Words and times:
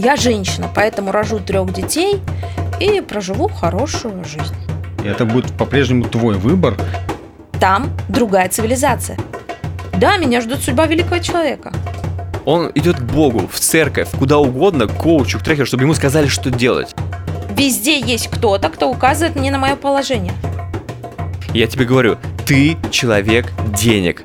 я 0.00 0.16
женщина, 0.16 0.68
поэтому 0.74 1.12
рожу 1.12 1.38
трех 1.38 1.72
детей 1.72 2.20
и 2.80 3.00
проживу 3.00 3.48
хорошую 3.48 4.24
жизнь. 4.24 4.54
И 5.04 5.08
это 5.08 5.24
будет 5.24 5.52
по-прежнему 5.52 6.04
твой 6.04 6.36
выбор. 6.36 6.74
Там 7.60 7.90
другая 8.08 8.48
цивилизация. 8.48 9.18
Да, 9.94 10.16
меня 10.16 10.40
ждет 10.40 10.60
судьба 10.60 10.86
великого 10.86 11.18
человека. 11.18 11.72
Он 12.46 12.70
идет 12.74 12.96
к 12.96 13.02
Богу, 13.02 13.46
в 13.52 13.60
церковь, 13.60 14.08
куда 14.18 14.38
угодно, 14.38 14.86
к 14.86 14.94
коучу, 14.94 15.38
к 15.38 15.42
трекеру, 15.42 15.66
чтобы 15.66 15.84
ему 15.84 15.94
сказали, 15.94 16.26
что 16.26 16.50
делать. 16.50 16.94
Везде 17.50 18.00
есть 18.00 18.28
кто-то, 18.28 18.70
кто 18.70 18.90
указывает 18.90 19.36
мне 19.36 19.50
на 19.50 19.58
мое 19.58 19.76
положение. 19.76 20.32
Я 21.52 21.66
тебе 21.66 21.84
говорю, 21.84 22.16
ты 22.46 22.78
человек 22.90 23.52
денег. 23.76 24.24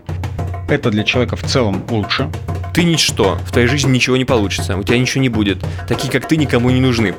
Это 0.70 0.90
для 0.90 1.04
человека 1.04 1.36
в 1.36 1.44
целом 1.44 1.84
лучше. 1.90 2.30
Ты 2.76 2.84
ничто, 2.84 3.36
в 3.48 3.54
твоей 3.54 3.70
жизни 3.70 3.90
ничего 3.90 4.18
не 4.18 4.26
получится, 4.26 4.76
у 4.76 4.84
тебя 4.84 5.00
ничего 5.00 5.22
не 5.22 5.30
будет. 5.30 5.64
Такие, 5.88 6.12
как 6.12 6.28
ты, 6.28 6.36
никому 6.36 6.70
не 6.72 6.82
нужны. 6.82 7.16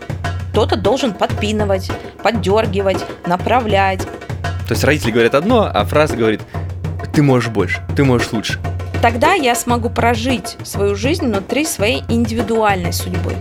Кто-то 0.51 0.77
должен 0.77 1.15
подпинывать, 1.15 1.91
поддергивать, 2.23 3.03
направлять. 3.27 4.01
То 4.01 4.73
есть 4.73 4.85
родители 4.85 5.13
говорят 5.13 5.35
одно, 5.35 5.63
а 5.63 5.87
фраза 5.87 6.15
говорит, 6.15 6.43
ты 7.15 7.23
можешь 7.23 7.49
больше, 7.49 7.81
ты 7.97 8.05
можешь 8.05 8.33
лучше. 8.33 8.61
Тогда 9.01 9.33
я 9.33 9.55
смогу 9.55 9.89
прожить 9.89 10.59
свою 10.63 10.95
жизнь 10.95 11.25
внутри 11.25 11.65
своей 11.65 12.05
индивидуальной 12.11 12.93
судьбы. 12.93 13.33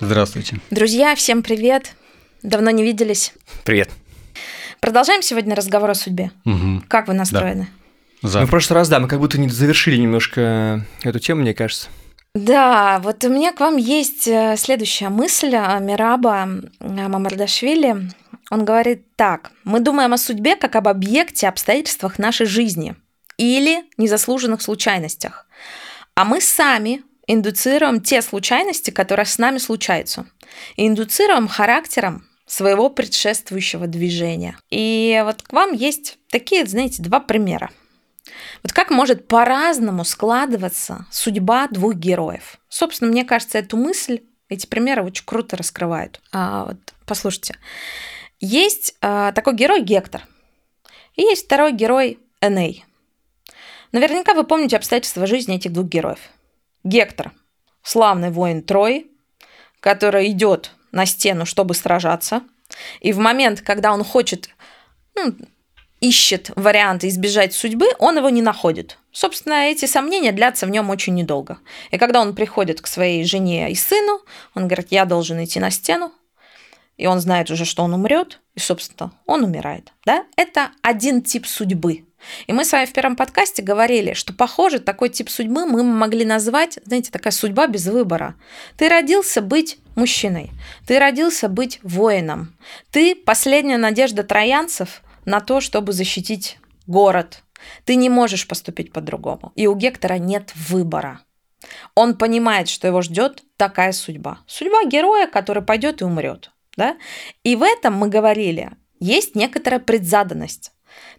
Здравствуйте. 0.00 0.60
Друзья, 0.70 1.14
всем 1.14 1.42
привет. 1.42 1.94
Давно 2.44 2.70
не 2.70 2.84
виделись. 2.84 3.32
Привет. 3.64 3.90
Продолжаем 4.80 5.22
сегодня 5.22 5.56
разговор 5.56 5.88
о 5.88 5.94
судьбе. 5.94 6.30
Угу. 6.44 6.82
Как 6.88 7.08
вы 7.08 7.14
настроены? 7.14 7.68
За. 8.22 8.40
Ну, 8.40 8.46
в 8.46 8.50
прошлый 8.50 8.74
раз, 8.76 8.90
да, 8.90 9.00
мы 9.00 9.08
как 9.08 9.18
будто 9.18 9.40
не 9.40 9.48
завершили 9.48 9.96
немножко 9.96 10.84
эту 11.02 11.18
тему, 11.20 11.40
мне 11.40 11.54
кажется. 11.54 11.88
Да, 12.34 13.00
вот 13.02 13.24
у 13.24 13.30
меня 13.30 13.52
к 13.52 13.60
вам 13.60 13.78
есть 13.78 14.28
э, 14.28 14.56
следующая 14.58 15.08
мысль 15.08 15.54
а, 15.54 15.78
Мираба 15.78 16.46
э, 16.80 17.08
Мамардашвили. 17.08 18.10
Он 18.50 18.64
говорит 18.66 19.06
так. 19.16 19.52
Мы 19.64 19.80
думаем 19.80 20.12
о 20.12 20.18
судьбе 20.18 20.54
как 20.56 20.76
об 20.76 20.86
объекте, 20.86 21.48
обстоятельствах 21.48 22.18
нашей 22.18 22.44
жизни 22.44 22.94
или 23.38 23.84
незаслуженных 23.96 24.60
случайностях. 24.60 25.46
А 26.14 26.26
мы 26.26 26.42
сами 26.42 27.02
индуцируем 27.26 28.02
те 28.02 28.20
случайности, 28.20 28.90
которые 28.90 29.24
с 29.24 29.38
нами 29.38 29.56
случаются. 29.56 30.26
И 30.76 30.86
индуцируем 30.86 31.48
характером 31.48 32.26
своего 32.46 32.90
предшествующего 32.90 33.86
движения. 33.86 34.58
И 34.70 35.20
вот 35.24 35.42
к 35.42 35.52
вам 35.52 35.72
есть 35.72 36.18
такие, 36.30 36.66
знаете, 36.66 37.02
два 37.02 37.20
примера. 37.20 37.70
Вот 38.62 38.72
как 38.72 38.90
может 38.90 39.28
по-разному 39.28 40.04
складываться 40.04 41.06
судьба 41.10 41.68
двух 41.68 41.94
героев? 41.94 42.58
Собственно, 42.68 43.10
мне 43.10 43.24
кажется, 43.24 43.58
эту 43.58 43.76
мысль, 43.76 44.20
эти 44.48 44.66
примеры 44.66 45.02
очень 45.04 45.24
круто 45.24 45.56
раскрывают. 45.56 46.20
А, 46.32 46.66
вот, 46.66 46.78
послушайте. 47.06 47.56
Есть 48.40 48.96
а, 49.00 49.32
такой 49.32 49.54
герой 49.54 49.82
Гектор. 49.82 50.26
И 51.14 51.22
есть 51.22 51.46
второй 51.46 51.72
герой 51.72 52.18
Эней. 52.40 52.84
Наверняка 53.92 54.34
вы 54.34 54.44
помните 54.44 54.76
обстоятельства 54.76 55.26
жизни 55.26 55.56
этих 55.56 55.72
двух 55.72 55.86
героев. 55.86 56.18
Гектор– 56.82 57.32
славный 57.82 58.30
воин 58.30 58.62
Трои, 58.62 59.06
который 59.80 60.30
идет 60.30 60.72
на 60.94 61.06
стену, 61.06 61.44
чтобы 61.44 61.74
сражаться. 61.74 62.42
И 63.00 63.12
в 63.12 63.18
момент, 63.18 63.60
когда 63.60 63.92
он 63.92 64.04
хочет, 64.04 64.48
ну, 65.14 65.34
ищет 66.00 66.50
варианты 66.56 67.08
избежать 67.08 67.54
судьбы, 67.54 67.88
он 67.98 68.16
его 68.16 68.30
не 68.30 68.42
находит. 68.42 68.98
Собственно, 69.12 69.70
эти 69.70 69.86
сомнения 69.86 70.32
длятся 70.32 70.66
в 70.66 70.70
нем 70.70 70.90
очень 70.90 71.14
недолго. 71.14 71.58
И 71.90 71.98
когда 71.98 72.20
он 72.20 72.34
приходит 72.34 72.80
к 72.80 72.86
своей 72.86 73.24
жене 73.24 73.70
и 73.70 73.74
сыну, 73.74 74.20
он 74.54 74.66
говорит, 74.66 74.88
я 74.90 75.04
должен 75.04 75.42
идти 75.42 75.60
на 75.60 75.70
стену, 75.70 76.12
и 76.96 77.06
он 77.06 77.20
знает 77.20 77.50
уже, 77.50 77.64
что 77.64 77.82
он 77.82 77.94
умрет, 77.94 78.40
и, 78.54 78.60
собственно, 78.60 79.12
он 79.26 79.44
умирает. 79.44 79.92
Да? 80.04 80.24
Это 80.36 80.70
один 80.82 81.22
тип 81.22 81.46
судьбы. 81.46 82.04
И 82.46 82.52
мы 82.52 82.64
с 82.64 82.72
вами 82.72 82.86
в 82.86 82.92
первом 82.92 83.16
подкасте 83.16 83.62
говорили, 83.62 84.14
что, 84.14 84.32
похоже, 84.32 84.78
такой 84.78 85.08
тип 85.08 85.28
судьбы 85.28 85.66
мы 85.66 85.82
могли 85.82 86.24
назвать, 86.24 86.78
знаете, 86.84 87.10
такая 87.10 87.32
судьба 87.32 87.66
без 87.66 87.86
выбора. 87.86 88.34
Ты 88.76 88.88
родился 88.88 89.40
быть 89.40 89.78
мужчиной, 89.96 90.50
ты 90.86 90.98
родился 90.98 91.48
быть 91.48 91.80
воином, 91.82 92.56
ты 92.90 93.14
последняя 93.14 93.78
надежда 93.78 94.22
троянцев 94.22 95.02
на 95.24 95.40
то, 95.40 95.60
чтобы 95.60 95.92
защитить 95.92 96.58
город. 96.86 97.42
Ты 97.84 97.96
не 97.96 98.10
можешь 98.10 98.46
поступить 98.46 98.92
по-другому. 98.92 99.52
И 99.54 99.66
у 99.66 99.74
Гектора 99.74 100.18
нет 100.18 100.52
выбора. 100.54 101.20
Он 101.94 102.16
понимает, 102.16 102.68
что 102.68 102.86
его 102.86 103.00
ждет 103.00 103.42
такая 103.56 103.92
судьба. 103.92 104.40
Судьба 104.46 104.84
героя, 104.84 105.26
который 105.26 105.62
пойдет 105.62 106.02
и 106.02 106.04
умрет. 106.04 106.50
Да? 106.76 106.96
И 107.42 107.56
в 107.56 107.62
этом 107.62 107.94
мы 107.94 108.08
говорили, 108.08 108.72
есть 109.00 109.34
некоторая 109.34 109.80
предзаданность. 109.80 110.72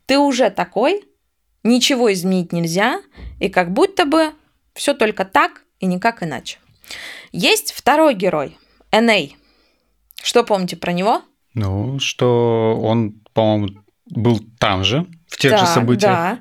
Ты 0.05 0.17
уже 0.17 0.49
такой, 0.49 1.03
ничего 1.63 2.11
изменить 2.13 2.53
нельзя, 2.53 3.01
и 3.39 3.49
как 3.49 3.71
будто 3.71 4.05
бы 4.05 4.31
все 4.73 4.93
только 4.93 5.25
так 5.25 5.63
и 5.79 5.85
никак 5.85 6.23
иначе. 6.23 6.59
Есть 7.31 7.73
второй 7.73 8.13
герой, 8.13 8.57
Эней. 8.91 9.37
Что 10.21 10.43
помните 10.43 10.77
про 10.77 10.91
него? 10.91 11.21
Ну, 11.53 11.99
что 11.99 12.79
он, 12.81 13.21
по-моему, 13.33 13.83
был 14.05 14.39
там 14.59 14.83
же, 14.83 15.05
в 15.27 15.37
тех 15.37 15.51
да, 15.51 15.57
же 15.59 15.65
событиях. 15.65 16.11
Да. 16.11 16.39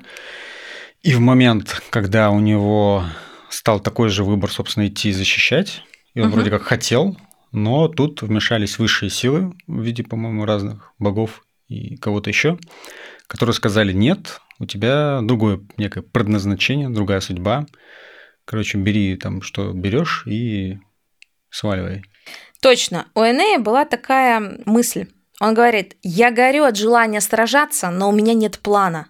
И 1.01 1.13
в 1.13 1.19
момент, 1.19 1.81
когда 1.89 2.31
у 2.31 2.39
него 2.39 3.03
стал 3.49 3.79
такой 3.79 4.09
же 4.09 4.23
выбор, 4.23 4.51
собственно, 4.51 4.87
идти 4.87 5.09
и 5.09 5.13
защищать, 5.13 5.83
и 6.13 6.19
он 6.19 6.27
угу. 6.27 6.35
вроде 6.35 6.49
как 6.49 6.63
хотел, 6.63 7.17
но 7.51 7.87
тут 7.87 8.21
вмешались 8.21 8.79
высшие 8.79 9.09
силы 9.09 9.53
в 9.67 9.81
виде, 9.81 10.03
по-моему, 10.03 10.45
разных 10.45 10.93
богов 10.99 11.45
и 11.67 11.95
кого-то 11.97 12.29
еще, 12.29 12.57
которые 13.27 13.53
сказали, 13.53 13.93
нет, 13.93 14.41
у 14.59 14.65
тебя 14.65 15.19
другое 15.21 15.61
некое 15.77 16.01
предназначение, 16.01 16.89
другая 16.89 17.19
судьба. 17.19 17.65
Короче, 18.45 18.77
бери 18.77 19.15
там, 19.17 19.41
что 19.41 19.73
берешь 19.73 20.25
и 20.27 20.77
сваливай. 21.49 22.03
Точно. 22.61 23.07
У 23.15 23.21
Энея 23.21 23.59
была 23.59 23.85
такая 23.85 24.59
мысль. 24.65 25.07
Он 25.39 25.53
говорит, 25.53 25.97
я 26.01 26.31
горю 26.31 26.63
от 26.63 26.77
желания 26.77 27.21
сражаться, 27.21 27.89
но 27.89 28.09
у 28.09 28.11
меня 28.11 28.33
нет 28.33 28.59
плана. 28.59 29.07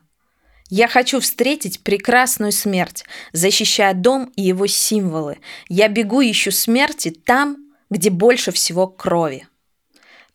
Я 0.70 0.88
хочу 0.88 1.20
встретить 1.20 1.84
прекрасную 1.84 2.52
смерть, 2.52 3.06
защищая 3.32 3.94
дом 3.94 4.32
и 4.36 4.42
его 4.42 4.66
символы. 4.66 5.38
Я 5.70 5.88
бегу 5.88 6.22
ищу 6.22 6.50
смерти 6.52 7.12
там, 7.12 7.58
где 7.92 8.10
больше 8.10 8.52
всего 8.52 8.88
крови. 8.88 9.48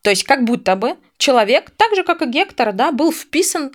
То 0.03 0.11
есть 0.11 0.25
как 0.25 0.45
будто 0.45 0.77
бы 0.77 0.97
человек, 1.19 1.71
так 1.71 1.95
же 1.95 2.05
как 2.05 2.23
и 2.23 2.27
Гектор, 2.27 2.73
да, 2.73 2.93
был 2.93 3.13
вписан 3.13 3.73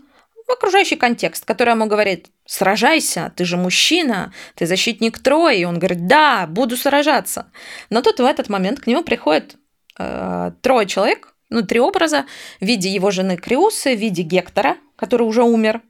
в 0.47 0.51
окружающий 0.51 0.95
контекст, 0.95 1.45
который 1.45 1.71
ему 1.71 1.87
говорит, 1.87 2.27
сражайся, 2.45 3.33
ты 3.35 3.45
же 3.45 3.57
мужчина, 3.57 4.33
ты 4.55 4.65
защитник 4.65 5.19
Трои. 5.19 5.59
И 5.59 5.65
он 5.65 5.79
говорит, 5.79 6.07
да, 6.07 6.45
буду 6.47 6.77
сражаться. 6.77 7.51
Но 7.89 8.01
тут 8.01 8.19
в 8.19 8.25
этот 8.25 8.49
момент 8.49 8.79
к 8.79 8.87
нему 8.87 9.03
приходит 9.03 9.55
э, 9.97 10.51
трое 10.61 10.87
человек, 10.87 11.33
ну, 11.49 11.61
три 11.61 11.79
образа 11.79 12.25
в 12.59 12.65
виде 12.65 12.89
его 12.89 13.11
жены 13.11 13.37
Криусы, 13.37 13.95
в 13.95 13.99
виде 13.99 14.23
Гектора, 14.23 14.77
который 14.95 15.23
уже 15.23 15.43
умер, 15.43 15.81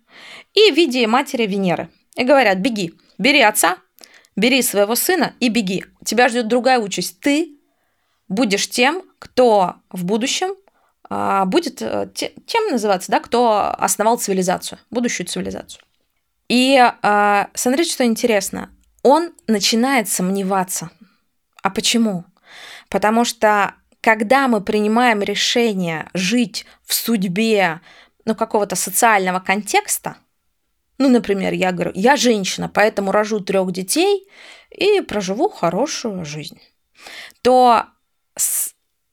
и 0.54 0.72
в 0.72 0.76
виде 0.76 1.06
матери 1.08 1.46
Венеры. 1.46 1.90
И 2.16 2.24
говорят, 2.24 2.60
беги, 2.60 2.94
бери 3.18 3.42
отца, 3.42 3.78
бери 4.36 4.62
своего 4.62 4.96
сына 4.96 5.34
и 5.40 5.50
беги. 5.50 5.86
Тебя 6.06 6.30
ждет 6.30 6.48
другая 6.48 6.80
участь. 6.80 7.20
Ты 7.20 7.58
будешь 8.28 8.70
тем, 8.70 9.04
кто 9.26 9.78
в 9.90 10.06
будущем 10.06 10.56
а, 11.10 11.46
будет 11.46 11.82
э, 11.82 12.08
тем 12.14 12.68
называться, 12.70 13.12
да, 13.12 13.20
кто 13.20 13.74
основал 13.76 14.20
цивилизацию, 14.20 14.78
будущую 14.92 15.26
цивилизацию. 15.26 15.82
И 16.48 16.78
а, 16.80 17.50
смотрите, 17.56 17.92
что 17.92 18.06
интересно. 18.06 18.70
Он 19.02 19.34
начинает 19.48 20.08
сомневаться. 20.08 20.92
А 21.64 21.72
почему? 21.72 22.26
Потому 22.90 23.26
что 23.26 23.74
когда 24.00 24.48
мы 24.48 24.62
принимаем 24.62 25.24
решение 25.24 26.08
жить 26.14 26.68
в 26.84 26.94
судьбе 26.94 27.82
ну, 28.26 28.36
какого-то 28.36 28.76
социального 28.76 29.40
контекста, 29.40 30.18
ну, 31.00 31.10
например, 31.10 31.54
я 31.54 31.72
говорю, 31.72 31.92
я 31.96 32.16
женщина, 32.16 32.70
поэтому 32.70 33.12
рожу 33.12 33.40
трех 33.40 33.72
детей 33.72 34.28
и 34.70 35.02
проживу 35.02 35.50
хорошую 35.50 36.26
жизнь, 36.26 36.62
то 37.42 37.86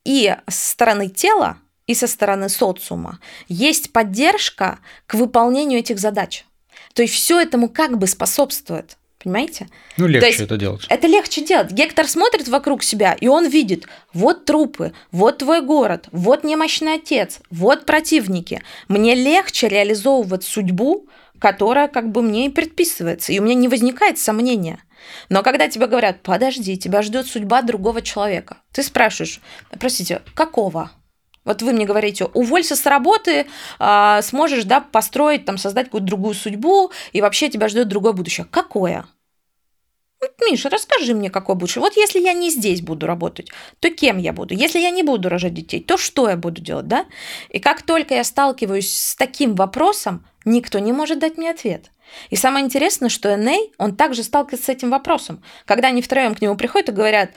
и 0.05 0.35
со 0.49 0.69
стороны 0.71 1.09
тела, 1.09 1.59
и 1.87 1.95
со 1.95 2.07
стороны 2.07 2.49
социума 2.49 3.19
есть 3.49 3.93
поддержка 3.93 4.79
к 5.07 5.15
выполнению 5.15 5.81
этих 5.81 5.99
задач. 5.99 6.45
То 6.95 7.03
есть 7.03 7.15
все 7.15 7.41
этому 7.41 7.69
как 7.69 7.99
бы 7.99 8.07
способствует. 8.07 8.97
Понимаете? 9.23 9.69
Ну, 9.99 10.09
легче 10.09 10.27
есть 10.27 10.41
это 10.41 10.57
делать. 10.57 10.85
Это 10.89 11.07
легче 11.07 11.45
делать. 11.45 11.71
Гектор 11.71 12.09
смотрит 12.09 12.49
вокруг 12.49 12.83
себя, 12.83 13.13
и 13.13 13.29
он 13.29 13.47
видит, 13.47 13.87
вот 14.13 14.47
трупы, 14.47 14.93
вот 15.13 15.39
твой 15.39 15.61
город, 15.63 16.09
вот 16.11 16.43
немощный 16.43 16.95
отец, 16.95 17.39
вот 17.49 17.87
противники. 17.87 18.63
Мне 18.89 19.15
легче 19.15 19.69
реализовывать 19.69 20.43
судьбу, 20.43 21.07
которая 21.39 21.87
как 21.87 22.11
бы 22.11 22.21
мне 22.21 22.47
и 22.47 22.51
предписывается, 22.51 23.33
и 23.33 23.39
у 23.39 23.43
меня 23.45 23.55
не 23.55 23.69
возникает 23.69 24.19
сомнения. 24.19 24.83
Но 25.29 25.43
когда 25.43 25.69
тебе 25.69 25.87
говорят, 25.87 26.23
подожди, 26.23 26.77
тебя 26.77 27.03
ждет 27.03 27.27
судьба 27.27 27.63
другого 27.63 28.03
человека, 28.03 28.59
ты 28.73 28.83
спрашиваешь, 28.83 29.41
простите, 29.79 30.23
какого? 30.35 30.91
Вот 31.45 31.63
вы 31.63 31.73
мне 31.73 31.87
говорите, 31.87 32.27
уволься 32.27 32.77
с 32.77 32.87
работы, 32.87 33.47
а, 33.79 34.23
сможешь 34.23 34.65
да, 34.65 34.81
построить, 34.81 35.45
там, 35.45 35.59
создать 35.59 35.87
какую-то 35.87 36.07
другую 36.07 36.35
судьбу, 36.35 36.93
и 37.13 37.21
вообще 37.21 37.49
тебя 37.49 37.69
ждет 37.69 37.89
другое 37.89 38.13
будущее. 38.13 38.47
Какое? 38.51 39.07
Вот, 40.21 40.35
Миша, 40.49 40.71
расскажи 40.71 41.15
мне, 41.15 41.31
какое 41.31 41.57
будущее. 41.57 41.83
Вот 41.83 41.97
если 41.97 42.21
я 42.21 42.33
не 42.33 42.51
здесь 42.51 42.81
буду 42.81 43.07
работать, 43.07 43.51
то 43.81 43.91
кем 43.91 44.19
я 44.19 44.33
буду? 44.33 44.55
Если 44.55 44.79
я 44.79 44.91
не 44.91 45.03
буду 45.03 45.29
рожать 45.29 45.53
детей, 45.53 45.83
то 45.83 45.99
что 45.99 46.29
я 46.31 46.37
буду 46.37 46.63
делать, 46.63 46.87
да? 46.87 47.07
И 47.49 47.59
как 47.59 47.83
только 47.83 48.15
я 48.15 48.23
сталкиваюсь 48.23 48.93
с 48.93 49.17
таким 49.17 49.57
вопросом, 49.57 50.25
никто 50.45 50.79
не 50.79 50.93
может 50.93 51.19
дать 51.19 51.39
мне 51.39 51.51
ответ. 51.51 51.91
И 52.31 52.37
самое 52.37 52.65
интересное, 52.65 53.09
что 53.09 53.35
Эней, 53.35 53.73
он 53.79 53.97
также 53.97 54.23
сталкивается 54.23 54.67
с 54.67 54.69
этим 54.69 54.91
вопросом. 54.91 55.43
Когда 55.65 55.89
они 55.89 56.03
втроем 56.03 56.35
к 56.35 56.41
нему 56.41 56.57
приходят 56.57 56.89
и 56.91 56.93
говорят, 56.93 57.31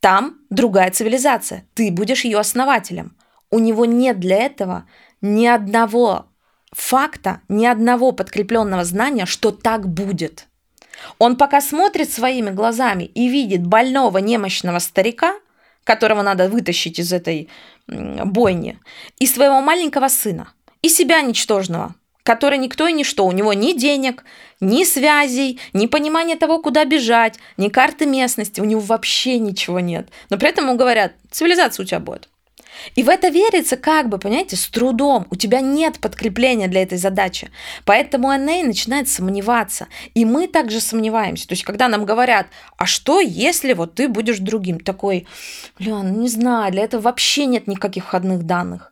там 0.00 0.38
другая 0.50 0.90
цивилизация, 0.90 1.66
ты 1.74 1.90
будешь 1.90 2.24
ее 2.24 2.38
основателем. 2.38 3.16
У 3.50 3.58
него 3.58 3.84
нет 3.84 4.18
для 4.18 4.36
этого 4.36 4.86
ни 5.20 5.46
одного 5.46 6.26
факта, 6.72 7.40
ни 7.48 7.66
одного 7.66 8.12
подкрепленного 8.12 8.84
знания, 8.84 9.26
что 9.26 9.52
так 9.52 9.88
будет. 9.88 10.46
Он 11.18 11.36
пока 11.36 11.60
смотрит 11.60 12.10
своими 12.10 12.50
глазами 12.50 13.04
и 13.04 13.28
видит 13.28 13.66
больного, 13.66 14.18
немощного 14.18 14.78
старика, 14.78 15.34
которого 15.84 16.22
надо 16.22 16.48
вытащить 16.48 16.98
из 16.98 17.12
этой 17.12 17.48
бойни, 17.86 18.78
и 19.18 19.26
своего 19.26 19.60
маленького 19.60 20.08
сына, 20.08 20.52
и 20.80 20.88
себя 20.88 21.20
ничтожного, 21.22 21.94
который 22.22 22.58
никто 22.58 22.86
и 22.86 22.92
ничто. 22.92 23.26
У 23.26 23.32
него 23.32 23.52
ни 23.52 23.72
денег, 23.72 24.24
ни 24.60 24.84
связей, 24.84 25.60
ни 25.72 25.86
понимания 25.86 26.36
того, 26.36 26.60
куда 26.60 26.84
бежать, 26.84 27.38
ни 27.56 27.68
карты 27.68 28.06
местности. 28.06 28.60
У 28.60 28.64
него 28.64 28.80
вообще 28.80 29.38
ничего 29.38 29.80
нет. 29.80 30.08
Но 30.30 30.38
при 30.38 30.48
этом 30.48 30.66
ему 30.66 30.76
говорят, 30.76 31.12
цивилизация 31.30 31.84
у 31.84 31.86
тебя 31.86 32.00
будет. 32.00 32.28
И 32.94 33.02
в 33.02 33.08
это 33.08 33.28
верится 33.28 33.76
как 33.76 34.08
бы, 34.08 34.18
понимаете, 34.18 34.56
с 34.56 34.66
трудом. 34.68 35.26
У 35.30 35.36
тебя 35.36 35.60
нет 35.60 35.98
подкрепления 36.00 36.68
для 36.68 36.82
этой 36.82 36.98
задачи. 36.98 37.50
Поэтому 37.84 38.34
Эней 38.34 38.62
начинает 38.62 39.08
сомневаться. 39.08 39.88
И 40.14 40.24
мы 40.24 40.46
также 40.46 40.80
сомневаемся. 40.80 41.46
То 41.46 41.52
есть, 41.52 41.64
когда 41.64 41.88
нам 41.88 42.04
говорят, 42.04 42.46
а 42.76 42.86
что, 42.86 43.20
если 43.20 43.74
вот 43.74 43.94
ты 43.94 44.08
будешь 44.08 44.38
другим? 44.38 44.80
Такой, 44.80 45.26
блин, 45.78 46.20
не 46.20 46.28
знаю, 46.28 46.72
для 46.72 46.84
этого 46.84 47.02
вообще 47.02 47.46
нет 47.46 47.66
никаких 47.66 48.04
входных 48.04 48.44
данных. 48.44 48.91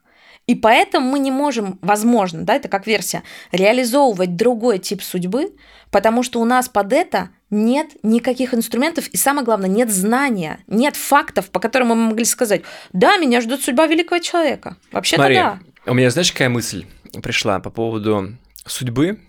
И 0.51 0.57
поэтому 0.57 1.13
мы 1.13 1.21
не 1.21 1.31
можем, 1.31 1.79
возможно, 1.81 2.43
да, 2.43 2.57
это 2.57 2.67
как 2.67 2.85
версия, 2.85 3.23
реализовывать 3.53 4.35
другой 4.35 4.81
тип 4.81 5.01
судьбы, 5.01 5.55
потому 5.93 6.25
что 6.25 6.41
у 6.41 6.45
нас 6.45 6.69
под 6.69 6.93
это 6.93 7.31
нет 7.51 7.91
никаких 8.03 8.53
инструментов, 8.53 9.07
и 9.07 9.17
самое 9.17 9.45
главное, 9.45 9.69
нет 9.69 9.93
знания, 9.93 10.59
нет 10.67 10.97
фактов, 10.97 11.51
по 11.51 11.61
которым 11.61 11.91
мы 11.91 11.95
могли 11.95 12.25
сказать, 12.25 12.63
да, 12.93 13.17
меня 13.19 13.41
ждет 13.41 13.63
судьба 13.63 13.87
великого 13.87 14.19
человека. 14.19 14.77
Вообще-то 14.91 15.29
да. 15.29 15.61
У 15.87 15.95
меня, 15.95 16.11
знаешь, 16.11 16.33
какая 16.33 16.49
мысль 16.49 16.85
пришла 17.23 17.61
по 17.61 17.71
поводу 17.71 18.37
судьбы? 18.67 19.21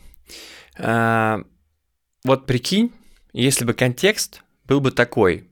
А, 0.79 1.43
вот 2.23 2.47
прикинь, 2.47 2.91
если 3.31 3.63
бы 3.63 3.75
контекст 3.75 4.41
был 4.65 4.81
бы 4.81 4.89
такой, 4.89 5.47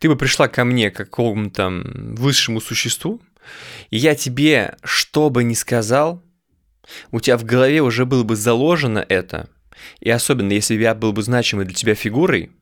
ты 0.00 0.08
бы 0.08 0.16
пришла 0.16 0.48
ко 0.48 0.64
мне, 0.64 0.90
к 0.90 0.96
какому-то 0.96 1.70
высшему 1.70 2.60
существу, 2.60 3.20
и 3.90 3.96
я 3.96 4.14
тебе, 4.14 4.76
что 4.82 5.30
бы 5.30 5.44
ни 5.44 5.54
сказал, 5.54 6.22
у 7.10 7.20
тебя 7.20 7.36
в 7.36 7.44
голове 7.44 7.80
уже 7.82 8.06
было 8.06 8.22
бы 8.22 8.36
заложено 8.36 9.04
это, 9.08 9.48
и 10.00 10.10
особенно 10.10 10.52
если 10.52 10.74
я 10.74 10.94
был 10.94 11.12
бы 11.12 11.22
значимой 11.22 11.64
для 11.64 11.74
тебя 11.74 11.94
фигурой, 11.94 12.52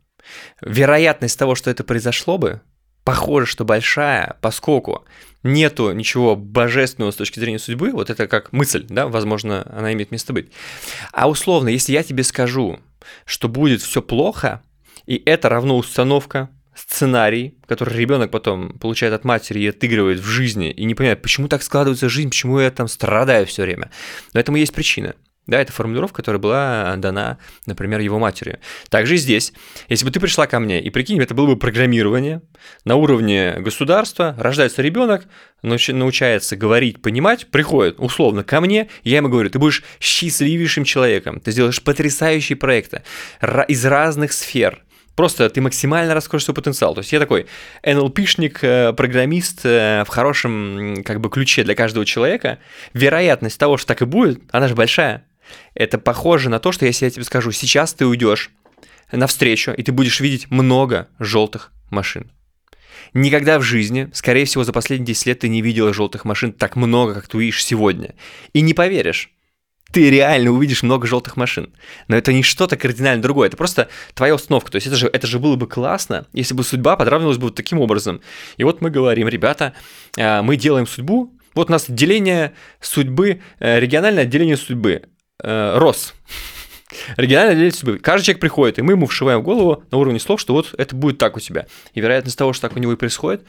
вероятность 0.61 1.39
того, 1.39 1.55
что 1.55 1.71
это 1.71 1.85
произошло 1.85 2.39
бы, 2.39 2.61
похоже, 3.05 3.47
что 3.47 3.65
большая, 3.65 4.37
поскольку 4.41 5.05
нету 5.43 5.93
ничего 5.93 6.37
божественного 6.37 7.11
с 7.11 7.17
точки 7.17 7.41
зрения 7.41 7.59
судьбы, 7.59 7.93
вот 7.93 8.11
это 8.11 8.27
как 8.27 8.53
мысль, 8.53 8.87
да, 8.89 9.09
возможно, 9.09 9.67
она 9.75 9.93
имеет 9.93 10.11
место 10.11 10.33
быть. 10.33 10.51
А 11.13 11.29
условно, 11.29 11.69
если 11.69 11.93
я 11.93 12.03
тебе 12.03 12.23
скажу, 12.23 12.79
что 13.25 13.49
будет 13.49 13.83
все 13.83 14.03
плохо, 14.03 14.63
и 15.07 15.21
это 15.25 15.49
равно 15.49 15.77
установка, 15.77 16.51
сценарий, 16.91 17.55
который 17.67 17.97
ребенок 17.97 18.31
потом 18.31 18.79
получает 18.79 19.15
от 19.15 19.25
матери 19.25 19.61
и 19.61 19.69
отыгрывает 19.69 20.19
в 20.19 20.27
жизни, 20.27 20.71
и 20.71 20.85
не 20.85 20.95
понимает, 20.95 21.23
почему 21.23 21.49
так 21.49 21.63
складывается 21.63 22.09
жизнь, 22.09 22.31
почему 22.31 22.59
я 22.59 22.71
там 22.71 22.89
страдаю 22.89 23.47
все 23.47 23.63
время. 23.63 23.91
Но 24.35 24.41
этому 24.41 24.57
есть 24.57 24.75
причина. 24.75 25.15
Да, 25.47 25.61
это 25.61 25.73
формулировка, 25.73 26.19
которая 26.19 26.41
была 26.41 26.95
дана, 26.97 27.39
например, 27.67 27.99
его 28.01 28.19
матери. 28.19 28.61
Также 28.89 29.15
и 29.15 29.19
здесь. 29.19 29.53
Если 29.89 30.05
бы 30.05 30.13
ты 30.13 30.21
пришла 30.21 30.47
ко 30.47 30.61
мне, 30.61 30.81
и 30.81 30.91
прикинь, 30.91 31.21
это 31.21 31.35
было 31.35 31.47
бы 31.47 31.57
программирование 31.57 32.43
на 32.85 32.95
уровне 32.97 33.57
государства, 33.59 34.37
рождается 34.39 34.83
ребенок, 34.83 35.25
научается 35.63 36.57
говорить, 36.57 37.03
понимать, 37.03 37.49
приходит 37.51 37.97
условно 37.99 38.45
ко 38.45 38.61
мне, 38.61 38.89
я 39.03 39.17
ему 39.17 39.29
говорю, 39.29 39.51
ты 39.51 39.59
будешь 39.59 39.83
счастливейшим 39.99 40.85
человеком, 40.85 41.41
ты 41.41 41.51
сделаешь 41.51 41.83
потрясающие 41.83 42.55
проекты 42.55 43.03
из 43.67 43.85
разных 43.85 44.33
сфер, 44.33 44.85
Просто 45.17 45.51
ты 45.51 45.61
максимально 45.61 46.15
раскроешь 46.15 46.45
свой 46.45 46.55
потенциал. 46.55 46.95
То 46.95 47.01
есть 47.01 47.13
я 47.13 47.19
такой 47.19 47.47
NLP-шник, 47.83 48.59
э, 48.63 48.93
программист 48.93 49.61
э, 49.65 50.05
в 50.07 50.09
хорошем 50.09 51.03
как 51.05 51.21
бы 51.21 51.29
ключе 51.29 51.65
для 51.65 51.75
каждого 51.75 52.07
человека. 52.07 52.59
Вероятность 52.95 53.59
того, 53.59 53.77
что 53.77 53.89
так 53.89 54.03
и 54.03 54.07
будет, 54.07 54.41
она 54.51 54.69
же 54.69 54.75
большая. 54.75 55.27
Это 55.75 55.99
похоже 55.99 56.49
на 56.49 56.59
то, 56.61 56.73
что 56.73 56.87
если 56.87 57.05
я 57.05 57.11
тебе 57.11 57.25
скажу, 57.25 57.53
сейчас 57.53 57.93
ты 57.93 58.07
уйдешь 58.07 58.51
навстречу, 59.13 59.73
и 59.73 59.83
ты 59.83 59.93
будешь 59.93 60.21
видеть 60.21 60.51
много 60.51 61.09
желтых 61.19 61.73
машин. 61.91 62.31
Никогда 63.13 63.59
в 63.59 63.63
жизни, 63.63 64.09
скорее 64.13 64.45
всего, 64.45 64.63
за 64.63 64.73
последние 64.73 65.09
10 65.09 65.27
лет 65.27 65.39
ты 65.41 65.49
не 65.49 65.63
видела 65.63 65.93
желтых 65.93 66.25
машин 66.25 66.53
так 66.53 66.77
много, 66.77 67.15
как 67.15 67.27
ты 67.27 67.39
видишь 67.39 67.65
сегодня. 67.65 68.15
И 68.53 68.61
не 68.61 68.75
поверишь, 68.75 69.31
ты 69.93 70.11
реально 70.11 70.51
увидишь 70.51 70.83
много 70.83 71.07
желтых 71.07 71.37
машин. 71.37 71.73
Но 72.09 72.17
это 72.17 72.33
не 72.33 72.43
что-то 72.43 72.77
кардинально 72.77 73.23
другое, 73.23 73.49
это 73.49 73.57
просто 73.57 73.89
твоя 74.15 74.35
установка. 74.35 74.71
То 74.71 74.77
есть 74.77 74.87
это 74.87 74.97
же, 74.97 75.09
это 75.09 75.27
же 75.27 75.39
было 75.39 75.57
бы 75.57 75.67
классно, 75.67 76.27
если 76.33 76.55
бы 76.55 76.63
судьба 76.63 76.97
подравнивалась 76.97 77.39
бы 77.39 77.45
вот 77.45 77.55
таким 77.55 77.81
образом. 77.81 78.21
И 78.57 78.65
вот 78.65 78.81
мы 78.81 78.91
говорим, 78.91 79.29
ребята, 79.29 79.75
а, 80.19 80.43
мы 80.43 80.57
делаем 80.57 80.87
судьбу, 80.87 81.35
вот 81.55 81.69
у 81.69 81.73
нас 81.73 81.89
отделение 81.89 82.53
судьбы, 82.81 83.41
э, 83.59 83.81
региональное 83.81 84.23
отделение 84.23 84.57
судьбы, 84.57 85.03
э, 85.43 85.79
РОС. 85.79 86.15
Региональное 87.17 87.53
отделение 87.53 87.77
судьбы. 87.77 87.99
Каждый 87.99 88.27
человек 88.27 88.41
приходит, 88.41 88.79
и 88.79 88.83
мы 88.83 88.93
ему 88.93 89.07
вшиваем 89.07 89.41
в 89.41 89.43
голову 89.43 89.83
на 89.91 89.99
уровне 89.99 90.21
слов, 90.21 90.41
что 90.41 90.55
вот 90.55 90.75
это 90.79 90.95
будет 90.95 91.19
так 91.19 91.37
у 91.37 91.41
тебя. 91.41 91.67
И 91.95 92.01
вероятность 92.01 92.39
того, 92.39 92.53
что 92.53 92.69
так 92.69 92.77
у 92.77 92.81
него 92.81 92.93
и 92.93 92.97
происходит, 92.97 93.45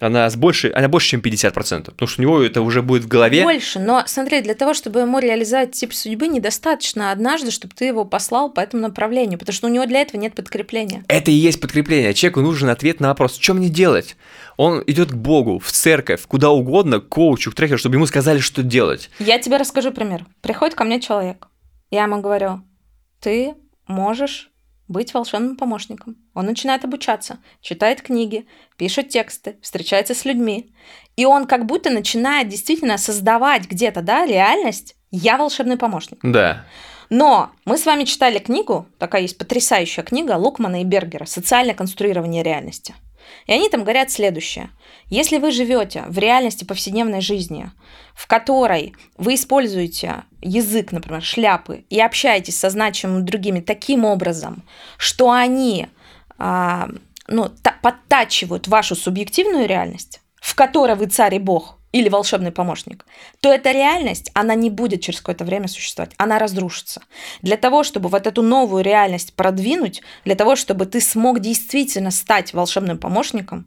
она, 0.00 0.28
с 0.28 0.36
больше, 0.36 0.72
она 0.74 0.88
больше, 0.88 1.10
чем 1.10 1.20
50%, 1.20 1.84
потому 1.84 2.08
что 2.08 2.20
у 2.20 2.22
него 2.22 2.42
это 2.42 2.60
уже 2.62 2.82
будет 2.82 3.04
в 3.04 3.08
голове. 3.08 3.44
Больше, 3.44 3.78
но 3.78 4.02
смотри, 4.06 4.40
для 4.40 4.54
того, 4.54 4.74
чтобы 4.74 5.00
ему 5.00 5.18
реализовать 5.18 5.72
тип 5.72 5.92
судьбы, 5.92 6.28
недостаточно 6.28 7.12
однажды, 7.12 7.50
чтобы 7.50 7.74
ты 7.74 7.86
его 7.86 8.04
послал 8.04 8.50
по 8.50 8.60
этому 8.60 8.82
направлению, 8.82 9.38
потому 9.38 9.54
что 9.54 9.68
у 9.68 9.70
него 9.70 9.86
для 9.86 10.00
этого 10.00 10.20
нет 10.20 10.34
подкрепления. 10.34 11.04
Это 11.08 11.30
и 11.30 11.34
есть 11.34 11.60
подкрепление. 11.60 12.14
Человеку 12.14 12.40
нужен 12.40 12.68
ответ 12.68 13.00
на 13.00 13.08
вопрос, 13.08 13.38
что 13.38 13.54
мне 13.54 13.68
делать? 13.68 14.16
Он 14.56 14.82
идет 14.86 15.12
к 15.12 15.14
Богу, 15.14 15.58
в 15.58 15.70
церковь, 15.70 16.22
куда 16.26 16.50
угодно, 16.50 17.00
к 17.00 17.08
коучу, 17.08 17.50
к 17.50 17.54
трекеру, 17.54 17.78
чтобы 17.78 17.96
ему 17.96 18.06
сказали, 18.06 18.38
что 18.38 18.62
делать. 18.62 19.10
Я 19.18 19.38
тебе 19.38 19.56
расскажу 19.56 19.92
пример. 19.92 20.26
Приходит 20.40 20.74
ко 20.74 20.84
мне 20.84 21.00
человек, 21.00 21.48
я 21.90 22.04
ему 22.04 22.20
говорю, 22.20 22.62
ты 23.20 23.54
можешь 23.86 24.51
быть 24.92 25.14
волшебным 25.14 25.56
помощником. 25.56 26.16
Он 26.34 26.46
начинает 26.46 26.84
обучаться, 26.84 27.38
читает 27.60 28.02
книги, 28.02 28.46
пишет 28.76 29.08
тексты, 29.08 29.56
встречается 29.60 30.14
с 30.14 30.24
людьми. 30.24 30.72
И 31.16 31.24
он 31.24 31.46
как 31.46 31.66
будто 31.66 31.90
начинает 31.90 32.48
действительно 32.48 32.98
создавать 32.98 33.68
где-то, 33.68 34.02
да, 34.02 34.24
реальность. 34.24 34.94
Я 35.10 35.36
волшебный 35.36 35.76
помощник. 35.76 36.20
Да. 36.22 36.64
Но 37.10 37.50
мы 37.66 37.76
с 37.76 37.84
вами 37.84 38.04
читали 38.04 38.38
книгу, 38.38 38.86
такая 38.98 39.22
есть 39.22 39.36
потрясающая 39.36 40.02
книга 40.02 40.36
Лукмана 40.36 40.80
и 40.80 40.84
Бергера 40.84 41.26
«Социальное 41.26 41.74
конструирование 41.74 42.42
реальности». 42.42 42.94
И 43.46 43.52
они 43.52 43.68
там 43.68 43.82
говорят 43.82 44.10
следующее. 44.10 44.70
Если 45.08 45.38
вы 45.38 45.50
живете 45.50 46.04
в 46.08 46.18
реальности 46.18 46.64
повседневной 46.64 47.20
жизни, 47.20 47.70
в 48.14 48.26
которой 48.26 48.94
вы 49.16 49.34
используете 49.34 50.24
язык, 50.40 50.92
например, 50.92 51.22
шляпы, 51.22 51.84
и 51.90 52.00
общаетесь 52.00 52.58
со 52.58 52.70
значимыми 52.70 53.22
другими 53.22 53.60
таким 53.60 54.04
образом, 54.04 54.62
что 54.96 55.30
они 55.30 55.88
а, 56.38 56.88
ну, 57.26 57.50
подтачивают 57.82 58.68
вашу 58.68 58.94
субъективную 58.94 59.66
реальность, 59.66 60.20
в 60.40 60.54
которой 60.54 60.96
вы 60.96 61.06
царь 61.06 61.36
и 61.36 61.38
бог, 61.38 61.78
или 61.92 62.08
волшебный 62.08 62.50
помощник, 62.50 63.06
то 63.40 63.52
эта 63.52 63.70
реальность, 63.70 64.30
она 64.34 64.54
не 64.54 64.70
будет 64.70 65.02
через 65.02 65.20
какое-то 65.20 65.44
время 65.44 65.68
существовать, 65.68 66.14
она 66.16 66.38
разрушится. 66.38 67.02
Для 67.42 67.56
того, 67.56 67.84
чтобы 67.84 68.08
вот 68.08 68.26
эту 68.26 68.42
новую 68.42 68.82
реальность 68.82 69.34
продвинуть, 69.34 70.02
для 70.24 70.34
того, 70.34 70.56
чтобы 70.56 70.86
ты 70.86 71.00
смог 71.00 71.40
действительно 71.40 72.10
стать 72.10 72.52
волшебным 72.54 72.98
помощником, 72.98 73.66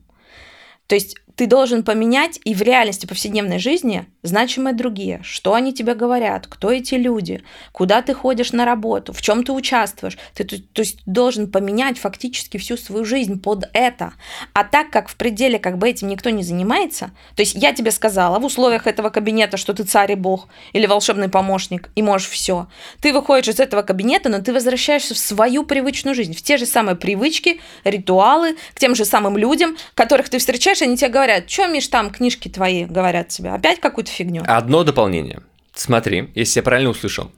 то 0.88 0.96
есть 0.96 1.16
ты 1.36 1.48
должен 1.48 1.84
поменять 1.84 2.40
и 2.44 2.54
в 2.54 2.62
реальности 2.62 3.06
повседневной 3.06 3.60
жизни 3.60 4.06
значимые 4.24 4.74
другие. 4.74 5.22
Что 5.24 5.54
они 5.54 5.74
тебе 5.74 5.94
говорят, 5.94 6.48
кто 6.48 6.72
эти 6.72 6.96
люди, 6.96 7.44
куда 7.72 8.02
ты 8.02 8.14
ходишь 8.14 8.54
на 8.54 8.66
работу, 8.66 9.14
в 9.14 9.22
чем 9.22 9.44
ты 9.44 9.52
участвуешь. 9.52 10.18
Ты 10.34 10.46
то, 10.46 10.58
то 10.58 10.82
есть 10.82 11.00
должен 11.06 11.52
поменять 11.52 12.00
фактически 12.00 12.58
всю 12.58 12.78
свою 12.78 13.06
жизнь 13.06 13.40
под 13.40 13.70
это. 13.74 14.14
А 14.54 14.64
так 14.64 14.90
как 14.90 15.10
в 15.10 15.16
пределе 15.16 15.60
как 15.60 15.78
бы 15.78 15.90
этим 15.90 16.08
никто 16.08 16.30
не 16.30 16.44
занимается, 16.44 17.12
то 17.36 17.42
есть 17.42 17.56
я 17.56 17.74
тебе 17.74 17.92
сказала 17.92 18.40
в 18.40 18.46
условиях 18.46 18.88
этого 18.88 19.10
кабинета, 19.10 19.58
что 19.58 19.74
ты 19.74 19.84
царь 19.84 20.14
и 20.14 20.16
бог 20.16 20.48
или 20.74 20.86
волшебный 20.86 21.30
помощник 21.30 21.90
и 21.96 22.02
можешь 22.02 22.30
все. 22.30 22.68
Ты 23.02 23.14
выходишь 23.14 23.54
из 23.54 23.60
этого 23.60 23.82
кабинета, 23.82 24.30
но 24.30 24.42
ты 24.42 24.54
возвращаешься 24.54 25.14
в 25.14 25.18
свою 25.18 25.64
привычную 25.64 26.16
жизнь, 26.16 26.34
в 26.34 26.42
те 26.42 26.58
же 26.58 26.66
самые 26.66 26.96
привычки, 26.96 27.60
ритуалы, 27.84 28.56
к 28.74 28.80
тем 28.80 28.96
же 28.96 29.06
самым 29.06 29.38
людям, 29.38 29.76
которых 29.94 30.30
ты 30.30 30.40
встречаешь, 30.40 30.75
они 30.82 30.98
тебе 30.98 31.10
говорят, 31.10 31.50
что, 31.50 31.68
Миш, 31.68 31.88
там 31.88 32.10
книжки 32.12 32.48
твои 32.48 32.86
говорят 32.86 33.30
тебе? 33.30 33.52
Опять 33.52 33.80
какую-то 33.80 34.12
фигню? 34.12 34.44
Одно 34.46 34.84
дополнение. 34.84 35.42
Смотри, 35.74 36.30
если 36.36 36.60
я 36.60 36.64
правильно 36.64 36.90
услышал. 36.90 37.32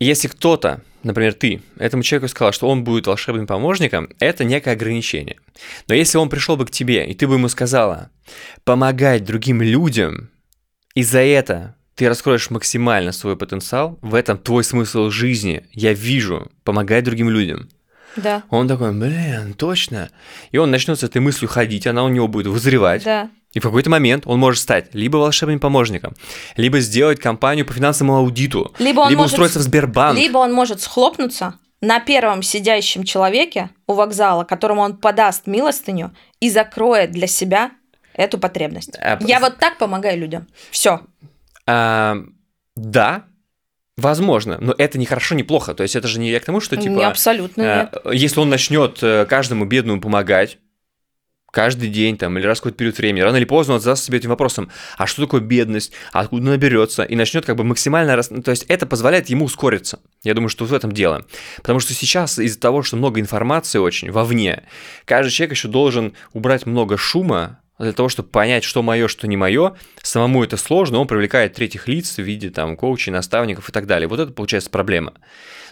Если 0.00 0.28
кто-то, 0.28 0.82
например, 1.02 1.34
ты, 1.34 1.60
этому 1.78 2.02
человеку 2.02 2.28
сказал, 2.28 2.52
что 2.52 2.68
он 2.68 2.84
будет 2.84 3.06
волшебным 3.06 3.46
помощником, 3.46 4.10
это 4.20 4.44
некое 4.44 4.72
ограничение. 4.72 5.36
Но 5.88 5.94
если 5.94 6.18
он 6.18 6.28
пришел 6.28 6.56
бы 6.56 6.66
к 6.66 6.70
тебе, 6.70 7.06
и 7.06 7.14
ты 7.14 7.26
бы 7.26 7.34
ему 7.34 7.48
сказала, 7.48 8.10
помогать 8.64 9.24
другим 9.24 9.60
людям, 9.60 10.30
и 10.94 11.02
за 11.02 11.20
это 11.20 11.74
ты 11.96 12.08
раскроешь 12.08 12.50
максимально 12.50 13.10
свой 13.10 13.36
потенциал, 13.36 13.98
в 14.02 14.14
этом 14.14 14.38
твой 14.38 14.62
смысл 14.62 15.10
жизни, 15.10 15.66
я 15.72 15.92
вижу, 15.92 16.48
помогать 16.62 17.02
другим 17.02 17.28
людям. 17.28 17.68
Да. 18.16 18.42
Он 18.50 18.66
такой, 18.68 18.92
блин, 18.92 19.54
точно. 19.54 20.10
И 20.50 20.58
он 20.58 20.70
начнет 20.70 20.98
с 20.98 21.02
этой 21.02 21.20
мыслью 21.20 21.48
ходить, 21.48 21.86
она 21.86 22.04
у 22.04 22.08
него 22.08 22.28
будет 22.28 22.46
вызревать. 22.46 23.04
Да. 23.04 23.30
И 23.52 23.60
в 23.60 23.62
какой-то 23.62 23.88
момент 23.90 24.24
он 24.26 24.38
может 24.38 24.60
стать 24.60 24.94
либо 24.94 25.16
волшебным 25.16 25.58
помощником, 25.58 26.14
либо 26.56 26.80
сделать 26.80 27.18
компанию 27.18 27.64
по 27.64 27.72
финансовому 27.72 28.18
аудиту, 28.18 28.74
либо, 28.78 29.00
он 29.00 29.10
либо 29.10 29.22
может, 29.22 29.32
устроиться 29.32 29.58
в 29.58 29.62
Сбербанк. 29.62 30.18
Либо 30.18 30.38
он 30.38 30.52
может 30.52 30.80
схлопнуться 30.80 31.54
на 31.80 32.00
первом 32.00 32.42
сидящем 32.42 33.04
человеке 33.04 33.70
у 33.86 33.94
вокзала, 33.94 34.44
которому 34.44 34.82
он 34.82 34.96
подаст 34.96 35.46
милостыню 35.46 36.12
и 36.40 36.50
закроет 36.50 37.10
для 37.12 37.26
себя 37.26 37.70
эту 38.14 38.38
потребность. 38.38 38.98
А, 38.98 39.18
Я 39.20 39.40
вот 39.40 39.58
так 39.58 39.78
помогаю 39.78 40.18
людям. 40.18 40.46
Все. 40.70 41.00
А, 41.66 42.16
да, 42.76 43.24
Возможно, 43.98 44.58
но 44.60 44.76
это 44.78 44.96
не 44.96 45.06
хорошо, 45.06 45.34
не 45.34 45.42
плохо. 45.42 45.74
То 45.74 45.82
есть 45.82 45.96
это 45.96 46.06
же 46.06 46.20
не 46.20 46.30
я 46.30 46.38
к 46.38 46.44
тому, 46.44 46.60
что 46.60 46.76
типа. 46.76 46.92
Не 46.92 47.02
абсолютно 47.02 47.62
э, 47.62 47.78
нет. 47.78 47.96
Если 48.14 48.38
он 48.38 48.48
начнет 48.48 49.02
э, 49.02 49.26
каждому 49.28 49.64
бедному 49.64 50.00
помогать, 50.00 50.58
каждый 51.50 51.88
день 51.88 52.16
там 52.16 52.38
или 52.38 52.46
раз 52.46 52.60
какой-то 52.60 52.78
период 52.78 52.96
времени, 52.96 53.22
рано 53.22 53.38
или 53.38 53.44
поздно 53.44 53.74
он 53.74 53.80
задаст 53.80 54.04
себе 54.04 54.18
этим 54.18 54.30
вопросом, 54.30 54.70
а 54.98 55.08
что 55.08 55.22
такое 55.22 55.40
бедность, 55.40 55.90
откуда 56.12 56.44
наберется, 56.44 57.02
и 57.02 57.16
начнет 57.16 57.44
как 57.44 57.56
бы 57.56 57.64
максимально 57.64 58.14
рас... 58.14 58.28
то 58.28 58.52
есть 58.52 58.66
это 58.68 58.86
позволяет 58.86 59.30
ему 59.30 59.46
ускориться. 59.46 59.98
Я 60.22 60.34
думаю, 60.34 60.48
что 60.48 60.64
в 60.64 60.72
этом 60.72 60.92
дело. 60.92 61.26
Потому 61.56 61.80
что 61.80 61.92
сейчас 61.92 62.38
из-за 62.38 62.60
того, 62.60 62.84
что 62.84 62.96
много 62.96 63.18
информации 63.18 63.80
очень 63.80 64.12
вовне, 64.12 64.62
каждый 65.06 65.32
человек 65.32 65.56
еще 65.56 65.66
должен 65.66 66.12
убрать 66.32 66.66
много 66.66 66.96
шума 66.96 67.58
для 67.78 67.92
того, 67.92 68.08
чтобы 68.08 68.28
понять, 68.28 68.64
что 68.64 68.82
мое, 68.82 69.08
что 69.08 69.28
не 69.28 69.36
мое, 69.36 69.76
самому 70.02 70.42
это 70.42 70.56
сложно, 70.56 70.98
он 70.98 71.06
привлекает 71.06 71.54
третьих 71.54 71.86
лиц 71.88 72.16
в 72.16 72.22
виде 72.22 72.50
там 72.50 72.76
коучей, 72.76 73.12
наставников 73.12 73.68
и 73.68 73.72
так 73.72 73.86
далее. 73.86 74.08
Вот 74.08 74.18
это 74.20 74.32
получается 74.32 74.70
проблема. 74.70 75.14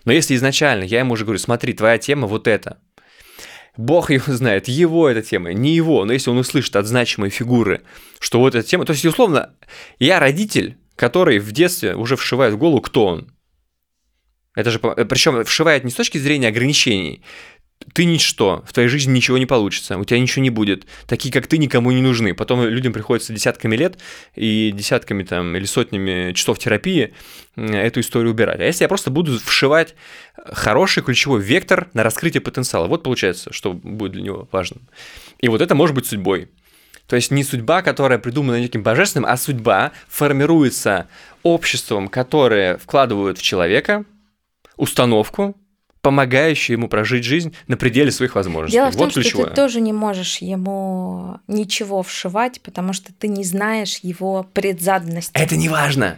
Но 0.05 0.13
если 0.13 0.37
изначально 0.37 0.85
я 0.85 1.01
ему 1.01 1.15
уже 1.15 1.25
говорю, 1.25 1.39
смотри, 1.39 1.73
твоя 1.73 1.99
тема 1.99 2.27
вот 2.29 2.47
это, 2.47 2.79
Бог 3.77 4.11
его 4.11 4.33
знает, 4.33 4.69
его 4.69 5.09
эта 5.09 5.23
тема, 5.23 5.53
не 5.53 5.75
его, 5.75 6.05
но 6.05 6.13
если 6.13 6.31
он 6.31 6.39
услышит 6.39 6.77
от 6.77 6.87
значимой 6.87 7.31
фигуры, 7.31 7.83
что 8.21 8.39
вот 8.39 8.55
эта 8.55 8.67
тема, 8.67 8.85
то 8.85 8.93
есть, 8.93 9.05
условно, 9.05 9.55
я 9.99 10.19
родитель, 10.19 10.79
который 10.95 11.39
в 11.39 11.53
детстве 11.53 11.95
уже 11.95 12.17
вшивает 12.17 12.55
в 12.55 12.59
голову, 12.59 12.81
кто 12.81 13.07
он. 13.07 13.33
Это 14.55 14.71
же, 14.71 14.79
причем 14.79 15.45
вшивает 15.45 15.85
не 15.85 15.91
с 15.91 15.95
точки 15.95 16.17
зрения 16.17 16.49
ограничений, 16.49 17.23
ты 17.93 18.05
ничто, 18.05 18.65
в 18.67 18.73
твоей 18.73 18.89
жизни 18.89 19.13
ничего 19.13 19.39
не 19.39 19.47
получится, 19.47 19.99
у 19.99 20.05
тебя 20.05 20.19
ничего 20.19 20.43
не 20.43 20.51
будет. 20.51 20.87
Такие, 21.07 21.33
как 21.33 21.47
ты, 21.47 21.59
никому 21.59 21.91
не 21.93 22.03
нужны. 22.03 22.35
Потом 22.35 22.63
людям 22.65 22.93
приходится 22.93 23.33
десятками 23.33 23.77
лет 23.77 23.99
и 24.35 24.73
десятками 24.75 25.23
там 25.23 25.57
или 25.57 25.65
сотнями 25.65 26.33
часов 26.33 26.59
терапии 26.59 27.15
эту 27.57 28.01
историю 28.01 28.33
убирать. 28.33 28.61
А 28.61 28.65
если 28.65 28.85
я 28.85 28.89
просто 28.89 29.11
буду 29.11 29.39
вшивать 29.39 29.95
хороший 30.53 31.03
ключевой 31.03 31.41
вектор 31.41 31.89
на 31.95 32.03
раскрытие 32.03 32.41
потенциала, 32.41 32.87
вот 32.87 33.03
получается, 33.03 33.53
что 33.53 33.73
будет 33.73 34.13
для 34.13 34.23
него 34.23 34.49
важным. 34.53 34.89
И 35.39 35.49
вот 35.49 35.61
это 35.61 35.75
может 35.75 35.95
быть 35.95 36.07
судьбой. 36.07 36.49
То 37.07 37.15
есть 37.17 37.31
не 37.31 37.45
судьба, 37.45 37.83
которая 37.83 38.19
придумана 38.19 38.61
неким 38.61 38.83
божественным, 38.83 39.31
а 39.31 39.37
судьба 39.37 39.93
формируется 40.09 41.09
обществом, 41.43 42.09
которое 42.09 42.79
вкладывают 42.79 43.39
в 43.39 43.43
человека 43.43 44.05
установку, 44.77 45.57
помогающий 46.07 46.75
ему 46.75 46.87
прожить 46.87 47.25
жизнь 47.25 47.53
на 47.67 47.77
пределе 47.77 48.13
своих 48.13 48.37
возможностей. 48.37 48.79
Дело 48.79 48.93
в 48.93 48.97
том, 48.97 49.11
вот 49.13 49.27
что 49.27 49.45
ты 49.45 49.55
тоже 49.57 49.81
не 49.81 49.93
можешь 49.93 50.37
ему 50.39 51.41
ничего 51.49 52.05
вшивать, 52.05 52.61
потому 52.61 52.93
что 52.93 53.13
ты 53.13 53.27
не 53.27 53.43
знаешь 53.43 53.99
его 54.03 54.47
предзаданности. 54.53 55.33
Это 55.35 55.57
не 55.57 55.69
важно. 55.69 56.17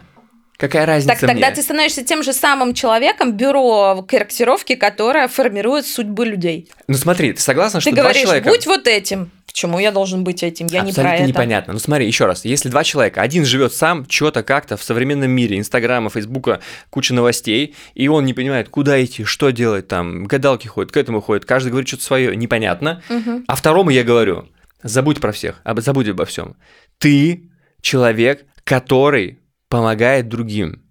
Какая 0.59 0.87
разница 0.87 1.15
Так 1.15 1.21
тогда 1.21 1.47
мне? 1.47 1.55
ты 1.55 1.63
становишься 1.63 2.03
тем 2.03 2.25
же 2.25 2.33
самым 2.33 2.75
человеком, 2.75 3.33
бюро 3.33 4.05
корректировки, 4.09 4.75
которое 4.75 5.29
формирует 5.29 5.87
судьбы 5.87 6.27
людей. 6.27 6.69
Ну 6.89 6.95
смотри, 6.95 7.33
ты 7.33 7.41
согласна, 7.41 7.81
что 7.81 7.91
ты 7.91 7.95
два 7.95 8.07
говоришь, 8.07 8.23
человека... 8.25 8.49
будь 8.49 8.67
вот 8.67 8.89
этим. 8.89 9.31
Почему 9.47 9.79
я 9.79 9.93
должен 9.93 10.25
быть 10.25 10.43
этим? 10.43 10.67
Я 10.67 10.83
Абсолютно 10.83 11.03
не 11.03 11.09
про 11.09 11.15
это. 11.15 11.27
непонятно. 11.27 11.73
Ну 11.75 11.79
смотри, 11.79 12.09
еще 12.09 12.27
раз, 12.27 12.45
если 12.45 12.69
два 12.69 12.83
человека, 12.83 13.23
один 13.23 13.45
живет 13.45 13.73
сам, 13.73 14.05
что-то 14.09 14.43
как-то 14.43 14.77
в 14.77 14.83
современном 14.83 15.31
мире, 15.31 15.59
Инстаграма, 15.59 16.11
Фейсбука, 16.11 16.61
куча 16.91 17.15
новостей, 17.15 17.77
и 17.95 18.09
он 18.09 18.25
не 18.25 18.35
понимает, 18.35 18.69
куда 18.69 19.03
идти, 19.03 19.23
что 19.23 19.51
делать 19.51 19.87
там, 19.87 20.25
гадалки 20.25 20.67
ходят, 20.67 20.91
к 20.91 20.97
этому 20.97 21.21
ходят, 21.21 21.45
каждый 21.45 21.71
говорит 21.71 21.87
что-то 21.87 22.03
свое, 22.03 22.35
непонятно. 22.35 23.01
Угу. 23.09 23.45
А 23.47 23.55
второму 23.55 23.91
я 23.91 24.03
говорю, 24.03 24.49
забудь 24.83 25.21
про 25.21 25.31
всех, 25.31 25.63
забудь 25.65 26.09
обо 26.09 26.25
всем. 26.25 26.57
Ты 26.99 27.45
человек, 27.81 28.45
который 28.65 29.38
помогает 29.69 30.29
другим. 30.29 30.83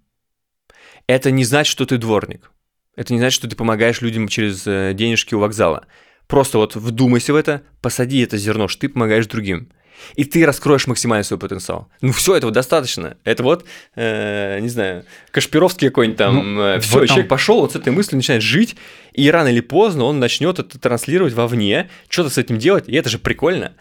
Это 1.06 1.30
не 1.30 1.44
значит, 1.44 1.70
что 1.70 1.86
ты 1.86 1.98
дворник. 1.98 2.52
Это 2.96 3.12
не 3.12 3.18
значит, 3.18 3.36
что 3.36 3.48
ты 3.48 3.56
помогаешь 3.56 4.00
людям 4.00 4.28
через 4.28 4.66
э, 4.66 4.92
денежки 4.94 5.34
у 5.34 5.38
вокзала. 5.38 5.86
Просто 6.26 6.58
вот 6.58 6.76
вдумайся 6.76 7.32
в 7.32 7.36
это, 7.36 7.62
посади 7.80 8.20
это 8.20 8.36
зерно, 8.36 8.68
что 8.68 8.82
ты 8.82 8.88
помогаешь 8.88 9.26
другим. 9.26 9.72
И 10.14 10.24
ты 10.24 10.44
раскроешь 10.44 10.86
максимально 10.86 11.24
свой 11.24 11.38
потенциал. 11.38 11.88
Ну, 12.00 12.12
все, 12.12 12.36
этого 12.36 12.52
достаточно. 12.52 13.16
Это 13.24 13.42
вот, 13.42 13.64
э, 13.94 14.58
не 14.60 14.68
знаю, 14.68 15.04
Кашпировский 15.30 15.88
какой-нибудь 15.88 16.18
там. 16.18 16.54
Ну, 16.54 16.62
э, 16.62 16.80
все, 16.80 16.98
этом... 16.98 17.08
человек 17.08 17.28
пошел, 17.28 17.60
вот 17.60 17.72
с 17.72 17.76
этой 17.76 17.92
мыслью 17.92 18.16
начинает 18.16 18.42
жить, 18.42 18.76
и 19.12 19.30
рано 19.30 19.48
или 19.48 19.60
поздно 19.60 20.04
он 20.04 20.20
начнет 20.20 20.58
это 20.58 20.78
транслировать 20.78 21.34
вовне, 21.34 21.90
что-то 22.08 22.30
с 22.30 22.38
этим 22.38 22.58
делать, 22.58 22.84
и 22.88 22.94
это 22.94 23.08
же 23.08 23.18
прикольно. 23.18 23.72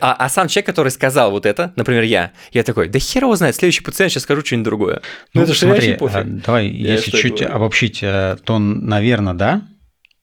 А, 0.00 0.14
а 0.14 0.28
сам 0.28 0.48
человек, 0.48 0.66
который 0.66 0.90
сказал 0.90 1.30
вот 1.30 1.46
это, 1.46 1.72
например, 1.76 2.02
я, 2.02 2.32
я 2.52 2.62
такой, 2.62 2.88
да 2.88 2.98
хер 2.98 3.24
его 3.24 3.34
знает, 3.36 3.56
следующий 3.56 3.82
пациент 3.82 4.12
сейчас 4.12 4.24
скажу 4.24 4.44
что-нибудь 4.44 4.64
другое. 4.64 5.02
Ну, 5.34 5.40
ну 5.40 5.42
это 5.42 5.54
смотри, 5.54 5.96
а, 6.00 6.24
давай, 6.24 6.68
я 6.68 6.94
если 6.94 7.10
чуть 7.10 7.40
говорю. 7.40 7.54
обобщить, 7.54 8.00
э, 8.02 8.36
то, 8.44 8.58
наверное, 8.58 9.34
да, 9.34 9.62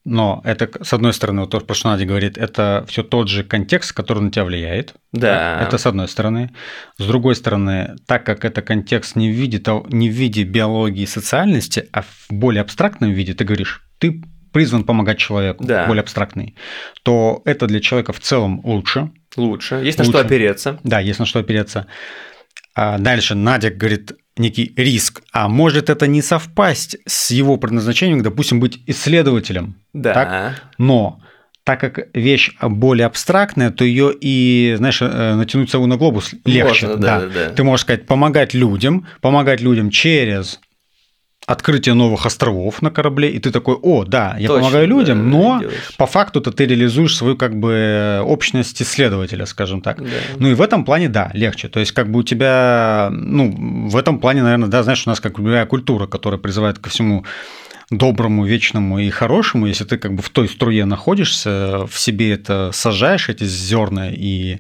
но 0.06 0.42
это, 0.46 0.70
с 0.84 0.94
одной 0.94 1.14
стороны, 1.14 1.42
вот 1.42 1.52
то, 1.52 1.74
что 1.74 1.90
Надя 1.90 2.06
говорит, 2.06 2.38
это 2.38 2.86
все 2.88 3.04
тот 3.04 3.28
же 3.28 3.44
контекст, 3.44 3.94
который 3.94 4.24
на 4.24 4.32
тебя 4.32 4.46
влияет. 4.46 4.96
Да. 5.12 5.62
Это 5.62 5.78
с 5.78 5.86
одной 5.86 6.08
стороны. 6.08 6.52
С 6.98 7.06
другой 7.06 7.36
стороны, 7.36 7.96
так 8.08 8.26
как 8.26 8.46
это 8.46 8.62
контекст 8.62 9.16
не 9.16 9.30
в 9.30 9.34
виде, 9.34 9.62
не 9.90 10.10
в 10.10 10.14
виде 10.14 10.44
биологии 10.44 11.04
и 11.04 11.08
социальности, 11.08 11.88
а 11.92 12.04
в 12.04 12.28
более 12.30 12.62
абстрактном 12.62 13.12
виде, 13.12 13.34
ты 13.34 13.44
говоришь, 13.44 13.82
ты 13.98 14.24
призван 14.52 14.84
помогать 14.84 15.18
человеку, 15.18 15.64
да. 15.64 15.86
более 15.86 16.02
абстрактный, 16.02 16.56
то 17.04 17.42
это 17.46 17.68
для 17.68 17.82
человека 17.82 18.14
в 18.14 18.20
целом 18.20 18.62
лучше. 18.64 19.12
Лучше. 19.36 19.76
Есть 19.76 20.00
лучше. 20.00 20.12
на 20.12 20.18
что 20.18 20.26
опереться. 20.26 20.80
Да, 20.84 21.00
есть 21.00 21.20
на 21.20 21.26
что 21.26 21.40
опереться. 21.40 21.88
А 22.74 22.98
дальше 22.98 23.36
Надя 23.36 23.70
говорит, 23.70 24.14
некий 24.40 24.74
риск, 24.76 25.22
а 25.32 25.48
может 25.48 25.90
это 25.90 26.08
не 26.08 26.22
совпасть 26.22 26.98
с 27.06 27.32
его 27.32 27.58
предназначением, 27.58 28.24
допустим, 28.24 28.60
быть 28.60 28.80
исследователем. 28.88 29.76
Да. 29.94 30.14
Так? 30.14 30.64
Но 30.78 31.22
так 31.64 31.80
как 31.80 32.08
вещь 32.16 32.52
более 32.62 33.06
абстрактная, 33.06 33.70
то 33.70 33.84
ее 33.84 34.12
и, 34.20 34.74
знаешь, 34.78 35.02
э, 35.02 35.36
натянуть 35.36 35.70
сову 35.70 35.86
на 35.86 35.98
глобус 35.98 36.34
легче. 36.46 36.88
Можно, 36.88 37.02
да, 37.02 37.20
да. 37.20 37.28
Да, 37.28 37.50
Ты 37.52 37.64
можешь 37.64 37.84
сказать, 37.84 38.08
помогать 38.08 38.56
людям, 38.56 39.06
помогать 39.22 39.62
людям 39.62 39.92
через 39.92 40.60
открытие 41.50 41.96
новых 41.96 42.28
островов 42.28 42.84
на 42.84 42.92
корабле, 42.92 43.32
и 43.32 43.40
ты 43.40 43.50
такой, 43.50 43.76
о, 43.82 44.06
да, 44.06 44.36
я 44.38 44.48
Точно, 44.48 44.62
помогаю 44.62 44.88
людям, 44.88 45.18
да, 45.18 45.38
но 45.38 45.60
делаешь. 45.60 45.96
по 45.98 46.06
факту-то 46.06 46.52
ты 46.52 46.68
реализуешь 46.68 47.18
свою 47.18 47.36
как 47.36 47.60
бы 47.60 48.22
общность 48.24 48.80
исследователя, 48.84 49.48
скажем 49.48 49.82
так. 49.82 49.98
Да. 49.98 50.10
Ну 50.38 50.50
и 50.50 50.54
в 50.54 50.62
этом 50.62 50.86
плане, 50.86 51.10
да, 51.10 51.32
легче. 51.34 51.68
То 51.68 51.80
есть, 51.80 51.92
как 51.92 52.12
бы 52.12 52.20
у 52.20 52.24
тебя, 52.24 53.10
ну, 53.12 53.88
в 53.90 53.98
этом 53.98 54.20
плане, 54.20 54.44
наверное, 54.44 54.70
да, 54.70 54.84
знаешь, 54.84 55.08
у 55.08 55.10
нас 55.10 55.20
как 55.20 55.40
любая 55.40 55.66
культура, 55.66 56.06
которая 56.06 56.40
призывает 56.40 56.78
ко 56.78 56.90
всему 56.90 57.26
доброму, 57.92 58.46
вечному 58.46 59.00
и 59.00 59.10
хорошему, 59.10 59.66
если 59.66 59.84
ты 59.84 59.98
как 59.98 60.14
бы 60.14 60.22
в 60.22 60.30
той 60.30 60.48
струе 60.48 60.86
находишься, 60.86 61.88
в 61.88 62.00
себе 62.00 62.34
это 62.34 62.72
сажаешь, 62.72 63.30
эти 63.30 63.46
зерна, 63.46 64.10
и 64.12 64.60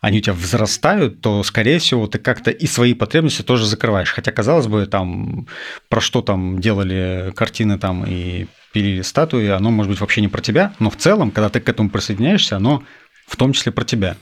они 0.00 0.18
у 0.18 0.20
тебя 0.22 0.32
взрастают, 0.32 1.20
то, 1.20 1.42
скорее 1.42 1.78
всего, 1.78 2.06
ты 2.06 2.18
как-то 2.18 2.50
и 2.50 2.66
свои 2.66 2.94
потребности 2.94 3.42
тоже 3.42 3.66
закрываешь. 3.66 4.12
Хотя, 4.12 4.32
казалось 4.32 4.66
бы, 4.66 4.86
там, 4.86 5.46
про 5.88 6.00
что 6.00 6.22
там 6.22 6.58
делали 6.60 7.32
картины 7.36 7.78
там 7.78 8.04
и 8.06 8.46
пилили 8.72 9.02
статуи, 9.02 9.48
оно 9.48 9.70
может 9.70 9.90
быть 9.90 10.00
вообще 10.00 10.20
не 10.20 10.28
про 10.28 10.40
тебя, 10.40 10.74
но 10.78 10.90
в 10.90 10.96
целом, 10.96 11.30
когда 11.30 11.48
ты 11.48 11.60
к 11.60 11.68
этому 11.68 11.90
присоединяешься, 11.90 12.56
оно 12.56 12.82
в 13.26 13.36
том 13.36 13.52
числе 13.52 13.72
про 13.72 13.84
тебя. 13.84 14.16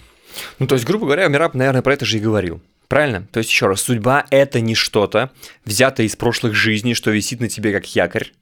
Ну, 0.59 0.67
то 0.67 0.75
есть, 0.75 0.87
грубо 0.87 1.07
говоря, 1.07 1.29
Мираб, 1.29 1.55
наверное, 1.55 1.83
про 1.83 1.95
это 1.95 2.05
же 2.05 2.19
и 2.19 2.21
говорил. 2.21 2.61
Правильно? 2.93 3.27
То 3.33 3.39
есть, 3.39 3.49
еще 3.49 3.69
раз, 3.69 3.81
судьба– 3.81 4.27
это 4.31 4.61
не 4.61 4.75
что-то, 4.75 5.31
взятое 5.65 6.05
из 6.05 6.15
прошлых 6.15 6.55
жизней, 6.55 6.93
что 6.93 7.11
висит 7.11 7.41
на 7.41 7.49
тебе 7.49 7.73
как 7.73 7.87
якорь. 7.97 8.33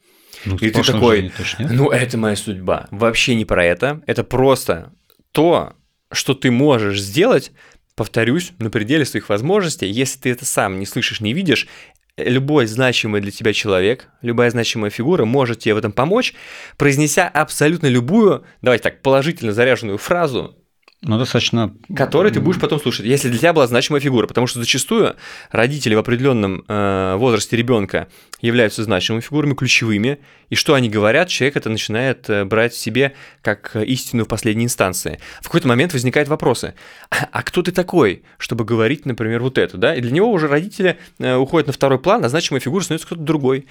Ну, 0.44 0.56
И 0.56 0.70
ты 0.70 0.82
такой, 0.82 1.30
жизни. 1.38 1.72
Ну, 1.72 1.90
это 1.90 2.18
моя 2.18 2.34
судьба. 2.34 2.88
Вообще 2.90 3.36
не 3.36 3.44
про 3.44 3.64
это. 3.64 4.02
Это 4.08 4.24
просто 4.24 4.92
то, 5.30 5.74
что 6.10 6.34
ты 6.34 6.50
можешь 6.50 7.00
сделать, 7.00 7.52
повторюсь, 7.94 8.50
на 8.58 8.70
пределе 8.70 9.04
своих 9.04 9.28
возможностей. 9.28 9.86
Если 9.86 10.18
ты 10.18 10.30
это 10.30 10.44
сам 10.44 10.80
не 10.80 10.86
слышишь, 10.86 11.20
не 11.20 11.32
видишь, 11.32 11.68
любой 12.16 12.66
значимый 12.66 13.20
для 13.20 13.30
тебя 13.30 13.52
человек, 13.52 14.08
любая 14.20 14.50
значимая 14.50 14.90
фигура 14.90 15.24
может 15.24 15.60
тебе 15.60 15.74
в 15.74 15.78
этом 15.78 15.92
помочь, 15.92 16.34
произнеся 16.76 17.28
абсолютно 17.28 17.86
любую, 17.86 18.44
давайте 18.62 18.82
так, 18.82 19.00
положительно 19.00 19.52
заряженную 19.52 19.98
фразу, 19.98 20.56
Ну, 21.02 21.16
достаточно... 21.16 21.74
который 21.96 22.30
ты 22.30 22.40
будешь 22.40 22.60
потом 22.60 22.78
слушать, 22.78 23.06
если 23.06 23.30
для 23.30 23.38
тебя 23.38 23.52
была 23.54 23.66
значимая 23.66 24.02
фигура. 24.02 24.26
Потому 24.26 24.46
что 24.46 24.58
зачастую 24.58 25.16
родители 25.50 25.94
в 25.94 25.98
определенном 25.98 26.62
э, 26.68 27.14
возрасте 27.16 27.56
ребенка 27.56 28.08
являются 28.42 28.84
значимыми 28.84 29.22
фигурами, 29.22 29.54
ключевыми, 29.54 30.18
и 30.50 30.56
что 30.56 30.74
они 30.74 30.90
говорят, 30.90 31.28
человек 31.28 31.56
это 31.56 31.70
начинает 31.70 32.28
э, 32.28 32.44
брать 32.44 32.74
в 32.74 32.78
себе 32.78 33.14
как 33.40 33.74
истину 33.76 34.24
в 34.24 34.28
последней 34.28 34.64
инстанции. 34.64 35.20
В 35.40 35.44
какой-то 35.44 35.68
момент 35.68 35.94
возникают 35.94 36.28
вопросы. 36.28 36.74
А, 37.10 37.28
а 37.32 37.42
кто 37.44 37.62
ты 37.62 37.72
такой, 37.72 38.22
чтобы 38.36 38.66
говорить, 38.66 39.06
например, 39.06 39.40
вот 39.40 39.56
это, 39.56 39.78
да? 39.78 39.94
И 39.94 40.02
для 40.02 40.10
него 40.10 40.30
уже 40.30 40.48
родители 40.48 40.98
э, 41.18 41.34
уходят 41.34 41.66
на 41.66 41.72
второй 41.72 41.98
план, 41.98 42.26
а 42.26 42.28
значимой 42.28 42.60
фигурой 42.60 42.84
становится 42.84 43.06
кто-то 43.06 43.22
другой 43.22 43.66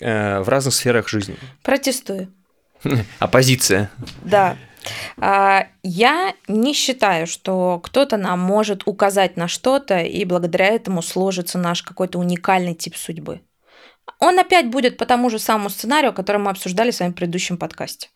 э, 0.00 0.40
в 0.40 0.48
разных 0.48 0.72
сферах 0.72 1.10
жизни. 1.10 1.36
Протестую. 1.62 2.28
Оппозиция. 3.18 3.90
Да. 4.24 4.56
А, 5.18 5.66
Я 5.82 6.34
не 6.48 6.72
считаю, 6.72 7.26
что 7.26 7.80
кто-то 7.82 8.16
нам 8.16 8.40
может 8.40 8.82
указать 8.86 9.36
на 9.36 9.48
что-то, 9.48 10.00
и 10.00 10.24
благодаря 10.24 10.66
этому 10.66 11.02
сложится 11.02 11.58
наш 11.58 11.82
какой-то 11.82 12.18
уникальный 12.18 12.74
тип 12.74 12.96
судьбы. 12.96 13.40
Он 14.18 14.38
опять 14.38 14.70
будет 14.70 14.96
по 14.96 15.06
тому 15.06 15.30
же 15.30 15.38
самому 15.38 15.70
сценарию, 15.70 16.12
который 16.12 16.38
мы 16.38 16.50
обсуждали 16.50 16.90
с 16.90 17.00
вами 17.00 17.12
в 17.12 17.14
предыдущем 17.14 17.56
подкасте. 17.56 18.08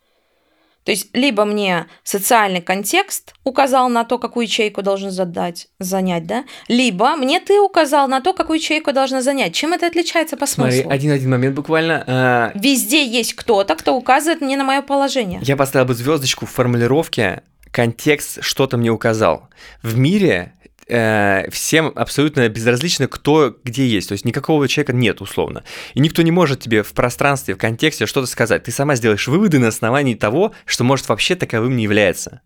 То 0.84 0.90
есть, 0.92 1.08
либо 1.14 1.44
мне 1.44 1.86
социальный 2.02 2.60
контекст 2.60 3.34
указал 3.42 3.88
на 3.88 4.04
то, 4.04 4.18
какую 4.18 4.44
ячейку 4.46 4.82
должен 4.82 5.10
задать, 5.10 5.68
занять, 5.78 6.26
да, 6.26 6.44
либо 6.68 7.16
мне 7.16 7.40
ты 7.40 7.58
указал 7.60 8.06
на 8.06 8.20
то, 8.20 8.32
какую 8.34 8.58
ячейку 8.58 8.92
должна 8.92 9.22
занять. 9.22 9.54
Чем 9.54 9.72
это 9.72 9.86
отличается 9.86 10.36
по 10.36 10.46
Смотри, 10.46 10.76
смыслу? 10.82 10.92
один-один 10.92 11.30
момент 11.30 11.54
буквально. 11.56 12.52
э, 12.54 12.58
Везде 12.58 13.04
есть 13.06 13.34
кто-то, 13.34 13.74
кто 13.76 13.94
указывает 13.96 14.40
мне 14.42 14.56
на 14.56 14.64
мое 14.64 14.82
положение. 14.82 15.40
Я 15.42 15.56
поставил 15.56 15.86
бы 15.86 15.94
звездочку 15.94 16.46
в 16.46 16.50
формулировке 16.50 17.42
контекст 17.70 18.38
что-то 18.42 18.76
мне 18.76 18.90
указал. 18.90 19.48
В 19.82 19.98
мире 19.98 20.52
э, 20.88 21.48
всем 21.50 21.92
абсолютно 21.94 22.48
безразлично, 22.48 23.06
кто 23.08 23.56
где 23.64 23.86
есть. 23.86 24.08
То 24.08 24.12
есть 24.12 24.24
никакого 24.24 24.68
человека 24.68 24.92
нет, 24.92 25.20
условно. 25.20 25.64
И 25.94 26.00
никто 26.00 26.22
не 26.22 26.30
может 26.30 26.60
тебе 26.60 26.82
в 26.82 26.92
пространстве, 26.92 27.54
в 27.54 27.58
контексте 27.58 28.06
что-то 28.06 28.26
сказать. 28.26 28.64
Ты 28.64 28.70
сама 28.72 28.94
сделаешь 28.96 29.26
выводы 29.28 29.58
на 29.58 29.68
основании 29.68 30.14
того, 30.14 30.52
что 30.66 30.84
может 30.84 31.08
вообще 31.08 31.34
таковым 31.34 31.76
не 31.76 31.84
является. 31.84 32.40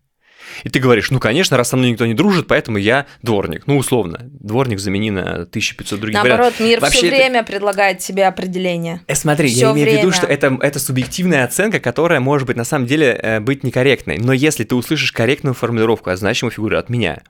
И 0.63 0.69
ты 0.69 0.79
говоришь, 0.79 1.11
ну, 1.11 1.19
конечно, 1.19 1.57
раз 1.57 1.69
со 1.69 1.77
мной 1.77 1.91
никто 1.91 2.07
не 2.07 2.15
дружит, 2.15 2.47
поэтому 2.47 2.77
я 2.79 3.05
дворник. 3.21 3.67
Ну, 3.67 3.77
условно. 3.77 4.19
Дворник 4.31 4.79
замени 4.79 5.11
на 5.11 5.41
1500 5.43 5.99
других 5.99 6.15
Наоборот, 6.15 6.39
вариантов. 6.59 6.59
мир 6.65 6.79
Вообще 6.79 6.97
все 6.97 7.07
это- 7.07 7.15
время 7.17 7.43
предлагает 7.43 8.01
себе 8.01 8.25
определение. 8.25 9.01
Э, 9.05 9.13
Смотри, 9.13 9.49
Всё 9.49 9.67
я 9.67 9.71
имею 9.73 9.85
в 9.87 9.91
виду, 9.91 9.99
время. 10.07 10.13
что 10.13 10.25
это, 10.25 10.57
это 10.61 10.79
субъективная 10.79 11.43
оценка, 11.45 11.79
которая 11.79 12.19
может 12.19 12.47
быть 12.47 12.57
на 12.57 12.63
самом 12.63 12.87
деле 12.87 13.19
э, 13.21 13.39
быть 13.41 13.63
некорректной. 13.63 14.17
Но 14.17 14.33
если 14.33 14.63
ты 14.63 14.73
услышишь 14.73 15.11
корректную 15.11 15.53
формулировку 15.53 16.09
от 16.09 16.17
значимой 16.17 16.51
фигуры 16.51 16.77
от 16.77 16.89
меня, 16.89 17.21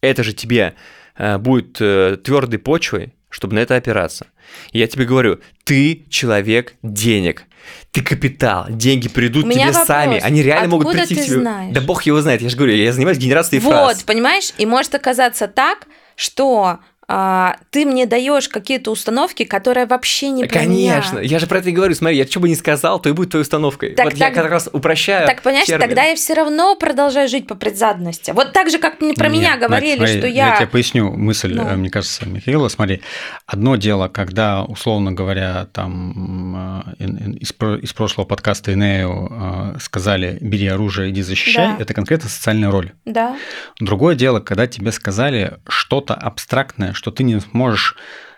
это 0.00 0.22
же 0.22 0.32
тебе 0.32 0.74
э, 1.16 1.38
будет 1.38 1.74
твердой 1.74 2.58
почвой, 2.58 3.14
чтобы 3.28 3.54
на 3.54 3.60
это 3.60 3.76
опираться. 3.76 4.26
И 4.72 4.78
я 4.78 4.86
тебе 4.86 5.04
говорю, 5.04 5.40
ты 5.64 6.04
человек 6.08 6.74
денег. 6.82 7.44
Ты 7.92 8.02
капитал, 8.02 8.66
деньги 8.68 9.08
придут 9.08 9.50
тебе 9.50 9.66
вопрос. 9.66 9.86
сами, 9.86 10.18
они 10.20 10.42
реально 10.42 10.68
могут 10.68 10.92
прийти 10.92 11.14
ты 11.14 11.22
к 11.22 11.24
тебе. 11.26 11.40
знаешь? 11.40 11.74
Да 11.74 11.80
бог 11.80 12.02
его 12.04 12.20
знает, 12.20 12.40
я 12.40 12.48
же 12.48 12.56
говорю, 12.56 12.74
я 12.74 12.92
занимаюсь 12.92 13.18
генерацией 13.18 13.60
вот, 13.60 13.72
фраз. 13.72 14.02
понимаешь? 14.02 14.52
И 14.58 14.66
может 14.66 14.94
оказаться 14.94 15.46
так, 15.46 15.86
что 16.16 16.78
а, 17.12 17.56
ты 17.70 17.84
мне 17.84 18.06
даешь 18.06 18.48
какие-то 18.48 18.92
установки, 18.92 19.44
которые 19.44 19.86
вообще 19.86 20.30
не 20.30 20.44
про 20.44 20.60
Конечно, 20.60 21.16
меня. 21.18 21.28
я 21.28 21.38
же 21.40 21.48
про 21.48 21.58
это 21.58 21.68
и 21.70 21.72
говорю, 21.72 21.94
смотри, 21.96 22.16
я 22.16 22.24
что 22.24 22.38
бы 22.38 22.48
ни 22.48 22.54
сказал, 22.54 23.00
то 23.00 23.08
и 23.08 23.12
будет 23.12 23.30
твоей 23.30 23.42
установкой. 23.42 23.94
Так- 23.96 24.04
вот 24.04 24.14
я 24.14 24.26
так- 24.26 24.34
как 24.34 24.50
раз 24.50 24.68
упрощаю 24.72 25.26
Так, 25.26 25.42
понимаешь, 25.42 25.66
термин. 25.66 25.86
тогда 25.88 26.04
я 26.04 26.14
все 26.14 26.34
равно 26.34 26.76
продолжаю 26.76 27.28
жить 27.28 27.48
по 27.48 27.56
предзадности. 27.56 28.30
Вот 28.30 28.52
так 28.52 28.70
же, 28.70 28.78
как 28.78 28.98
про 28.98 29.06
Нет, 29.06 29.18
меня 29.32 29.56
говорили, 29.56 29.96
смотри, 29.96 30.18
что 30.18 30.26
Я 30.28 30.50
я... 30.50 30.56
тебе 30.56 30.66
поясню 30.68 31.10
мысль, 31.10 31.52
Ну. 31.54 31.64
мне 31.76 31.90
кажется, 31.90 32.28
Михаила. 32.28 32.68
Смотри, 32.68 33.02
одно 33.46 33.74
дело, 33.76 34.06
когда, 34.08 34.62
условно 34.62 35.10
говоря, 35.10 35.66
там 35.72 36.84
э, 36.98 37.04
из, 37.40 37.52
из 37.82 37.92
прошлого 37.92 38.24
подкаста 38.26 38.72
Инею 38.72 39.28
э, 39.74 39.78
сказали 39.80 40.38
«бери 40.40 40.68
оружие, 40.68 41.10
иди 41.10 41.22
защищай», 41.22 41.68
Да. 41.76 41.76
это 41.82 41.92
конкретно 41.94 42.28
социальная 42.28 42.70
роль. 42.70 42.92
Да. 43.04 43.36
Другое 43.80 44.14
дело, 44.14 44.38
когда 44.40 44.66
тебе 44.66 44.92
сказали 44.92 45.58
что-то 45.68 46.14
абстрактное, 46.14 46.92
что 47.00 47.10
ты 47.10 47.22
не 47.24 47.40
сможешь 47.40 47.96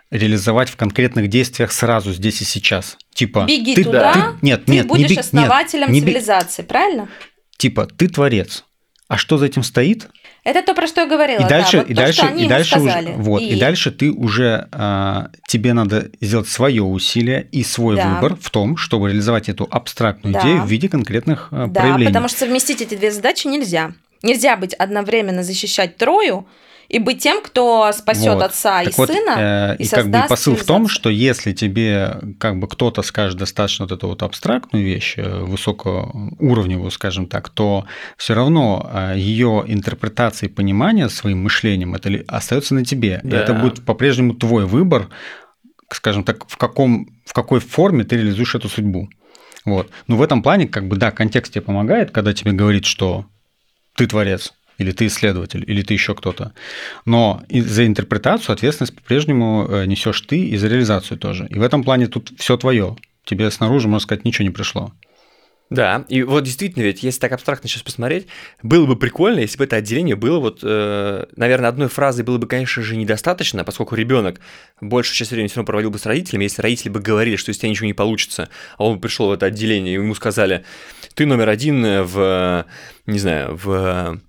реализовать 0.09 0.69
в 0.69 0.77
конкретных 0.77 1.27
действиях 1.27 1.73
сразу 1.73 2.13
здесь 2.13 2.41
и 2.41 2.45
сейчас. 2.45 2.97
Типа 3.13 3.43
Беги 3.45 3.75
ты, 3.75 3.83
туда, 3.83 4.13
ты- 4.13 4.19
нет, 4.45 4.63
ты 4.65 4.71
нет, 4.71 4.83
не 4.85 4.87
будешь 4.87 5.07
бег- 5.07 5.15
нет, 5.17 5.19
основателем 5.25 5.91
не 5.91 5.99
бег- 5.99 6.05
цивилизации, 6.05 6.61
правильно? 6.61 7.09
типа 7.57 7.87
ты 7.87 8.07
творец. 8.07 8.63
А 9.09 9.17
что 9.17 9.37
за 9.37 9.47
этим 9.47 9.63
стоит? 9.63 10.07
Это 10.45 10.61
то, 10.61 10.73
про 10.73 10.87
что 10.87 11.01
я 11.01 11.07
говорила. 11.07 11.39
И 11.39 11.43
да, 11.43 11.49
дальше, 11.49 11.77
вот 11.79 11.89
и 11.89 11.93
то, 11.93 12.01
дальше, 12.01 12.33
и 12.37 12.47
дальше 12.47 12.79
уже, 12.79 13.13
вот, 13.17 13.41
и, 13.41 13.59
дальше 13.59 13.91
ты 13.91 14.11
уже 14.11 14.67
а, 14.71 15.29
тебе 15.47 15.73
надо 15.73 16.09
сделать 16.21 16.47
свое 16.47 16.83
усилие 16.83 17.47
и 17.51 17.63
свой 17.63 17.97
Да. 17.97 18.15
выбор 18.15 18.37
в 18.39 18.49
том, 18.49 18.77
чтобы 18.77 19.09
реализовать 19.09 19.49
эту 19.49 19.67
абстрактную 19.69 20.33
Да. 20.33 20.41
идею 20.41 20.61
в 20.63 20.67
виде 20.69 20.87
конкретных 20.89 21.49
а, 21.51 21.67
Да, 21.67 21.81
проявлений. 21.81 22.07
потому 22.11 22.27
что 22.29 22.39
совместить 22.39 22.81
эти 22.81 22.95
две 22.95 23.11
задачи 23.11 23.47
нельзя. 23.47 23.93
Нельзя 24.21 24.55
быть 24.57 24.73
одновременно 24.73 25.43
защищать 25.43 25.97
Трою 25.97 26.47
и 26.93 26.99
быть 26.99 27.19
тем, 27.23 27.41
кто 27.41 27.91
спасет 27.91 28.35
Вот. 28.35 28.43
отца 28.43 28.83
Так 28.83 28.93
и 28.93 28.95
вот, 28.97 29.09
сына. 29.09 29.35
э, 29.37 29.75
и 29.79 29.83
и 29.83 29.87
как 29.87 30.09
бы 30.09 30.19
посыл 30.29 30.55
в 30.55 30.63
том, 30.63 30.87
что 30.87 31.09
если 31.09 31.51
тебе 31.51 32.19
как 32.39 32.59
бы 32.59 32.67
кто-то 32.67 33.01
скажет 33.01 33.37
достаточно 33.39 33.85
вот 33.85 33.91
эту 33.91 34.07
вот 34.07 34.21
абстрактную 34.21 34.85
вещь, 34.85 35.15
э, 35.17 35.39
высокоуровневую, 35.39 36.91
скажем 36.91 37.25
так, 37.27 37.49
то 37.49 37.85
все 38.17 38.33
равно 38.33 39.11
ее 39.15 39.63
интерпретация 39.67 40.49
и 40.49 40.51
понимание 40.51 41.09
своим 41.09 41.43
мышлением 41.43 41.95
это 41.95 42.11
остается 42.27 42.75
на 42.75 42.85
тебе. 42.85 43.21
И 43.23 43.27
Да. 43.27 43.37
это 43.41 43.53
будет 43.53 43.83
по-прежнему 43.85 44.33
твой 44.35 44.65
выбор, 44.65 45.09
скажем 45.91 46.23
так, 46.23 46.47
в 46.47 46.57
каком 46.57 47.07
в 47.25 47.33
какой 47.33 47.59
форме 47.59 48.03
ты 48.03 48.17
реализуешь 48.17 48.53
эту 48.55 48.69
судьбу. 48.69 49.09
Вот. 49.65 49.89
Но 50.07 50.17
в 50.17 50.21
этом 50.21 50.43
плане, 50.43 50.67
как 50.67 50.87
бы, 50.87 50.97
да, 50.97 51.09
контекст 51.11 51.53
тебе 51.53 51.61
помогает, 51.61 52.11
когда 52.11 52.33
тебе 52.33 52.51
говорит, 52.51 52.85
что 52.85 53.25
ты 53.95 54.05
творец, 54.07 54.53
или 54.83 54.91
ты 54.91 55.07
исследователь, 55.07 55.63
или 55.65 55.81
ты 55.81 55.93
еще 55.93 56.13
кто-то. 56.13 56.53
Но 57.05 57.41
за 57.49 57.85
интерпретацию 57.85 58.53
ответственность 58.53 58.95
по-прежнему 58.95 59.67
э, 59.67 59.85
несешь 59.85 60.21
ты 60.21 60.39
и 60.39 60.57
за 60.57 60.67
реализацию 60.67 61.17
тоже. 61.17 61.47
И 61.49 61.57
в 61.57 61.63
этом 61.63 61.83
плане 61.83 62.07
тут 62.07 62.33
все 62.37 62.57
твое. 62.57 62.95
Тебе 63.25 63.49
снаружи, 63.49 63.87
можно 63.87 64.03
сказать, 64.03 64.25
ничего 64.25 64.43
не 64.43 64.51
пришло. 64.51 64.91
Да, 65.69 66.05
и 66.07 66.21
вот 66.21 66.43
действительно, 66.43 66.83
ведь 66.83 67.01
если 67.01 67.19
так 67.19 67.31
абстрактно 67.31 67.67
сейчас 67.67 67.81
посмотреть, 67.81 68.27
было 68.61 68.85
бы 68.85 68.95
прикольно, 68.95 69.39
если 69.39 69.57
бы 69.57 69.63
это 69.63 69.77
отделение 69.77 70.15
было 70.15 70.39
вот, 70.39 70.59
э, 70.61 71.25
наверное, 71.35 71.69
одной 71.69 71.87
фразой 71.87 72.23
было 72.23 72.37
бы, 72.37 72.45
конечно 72.45 72.83
же, 72.83 72.95
недостаточно, 72.95 73.63
поскольку 73.63 73.95
ребенок 73.95 74.39
большую 74.81 75.15
часть 75.15 75.31
времени 75.31 75.47
все 75.47 75.57
равно 75.57 75.65
проводил 75.65 75.89
бы 75.89 75.97
с 75.97 76.05
родителями, 76.05 76.43
если 76.43 76.61
родители 76.61 76.89
бы 76.89 76.99
говорили, 76.99 77.37
что 77.37 77.49
из 77.49 77.57
тебя 77.57 77.69
ничего 77.69 77.87
не 77.87 77.93
получится, 77.93 78.49
а 78.77 78.85
он 78.85 78.95
бы 78.95 79.01
пришел 79.01 79.29
в 79.29 79.31
это 79.31 79.47
отделение, 79.47 79.95
и 79.95 79.97
ему 79.97 80.13
сказали, 80.13 80.63
ты 81.15 81.25
номер 81.25 81.49
один 81.49 82.03
в, 82.03 82.67
не 83.07 83.19
знаю, 83.19 83.59
в 83.63 84.19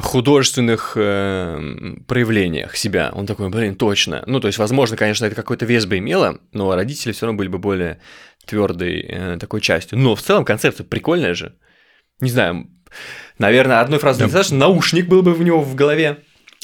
художественных 0.00 0.92
э, 0.94 1.96
проявлениях 2.06 2.76
себя. 2.76 3.10
Он 3.14 3.26
такой, 3.26 3.48
блин, 3.48 3.74
точно. 3.74 4.22
Ну, 4.26 4.40
то 4.40 4.46
есть, 4.46 4.58
возможно, 4.58 4.96
конечно, 4.96 5.24
это 5.24 5.34
какой-то 5.34 5.66
вес 5.66 5.86
бы 5.86 5.98
имело, 5.98 6.38
но 6.52 6.74
родители 6.74 7.12
все 7.12 7.26
равно 7.26 7.38
были 7.38 7.48
бы 7.48 7.58
более 7.58 8.00
твердой 8.46 9.00
э, 9.00 9.38
такой 9.38 9.60
частью. 9.60 9.98
Но 9.98 10.14
в 10.14 10.22
целом 10.22 10.44
концепция 10.44 10.84
прикольная 10.84 11.34
же. 11.34 11.56
Не 12.20 12.30
знаю, 12.30 12.68
наверное, 13.38 13.80
одной 13.80 13.98
фразой 13.98 14.20
да. 14.20 14.24
недостаточно, 14.26 14.58
наушник 14.58 15.08
был 15.08 15.22
бы 15.22 15.34
у 15.34 15.42
него 15.42 15.60
в 15.60 15.74
голове. 15.74 16.18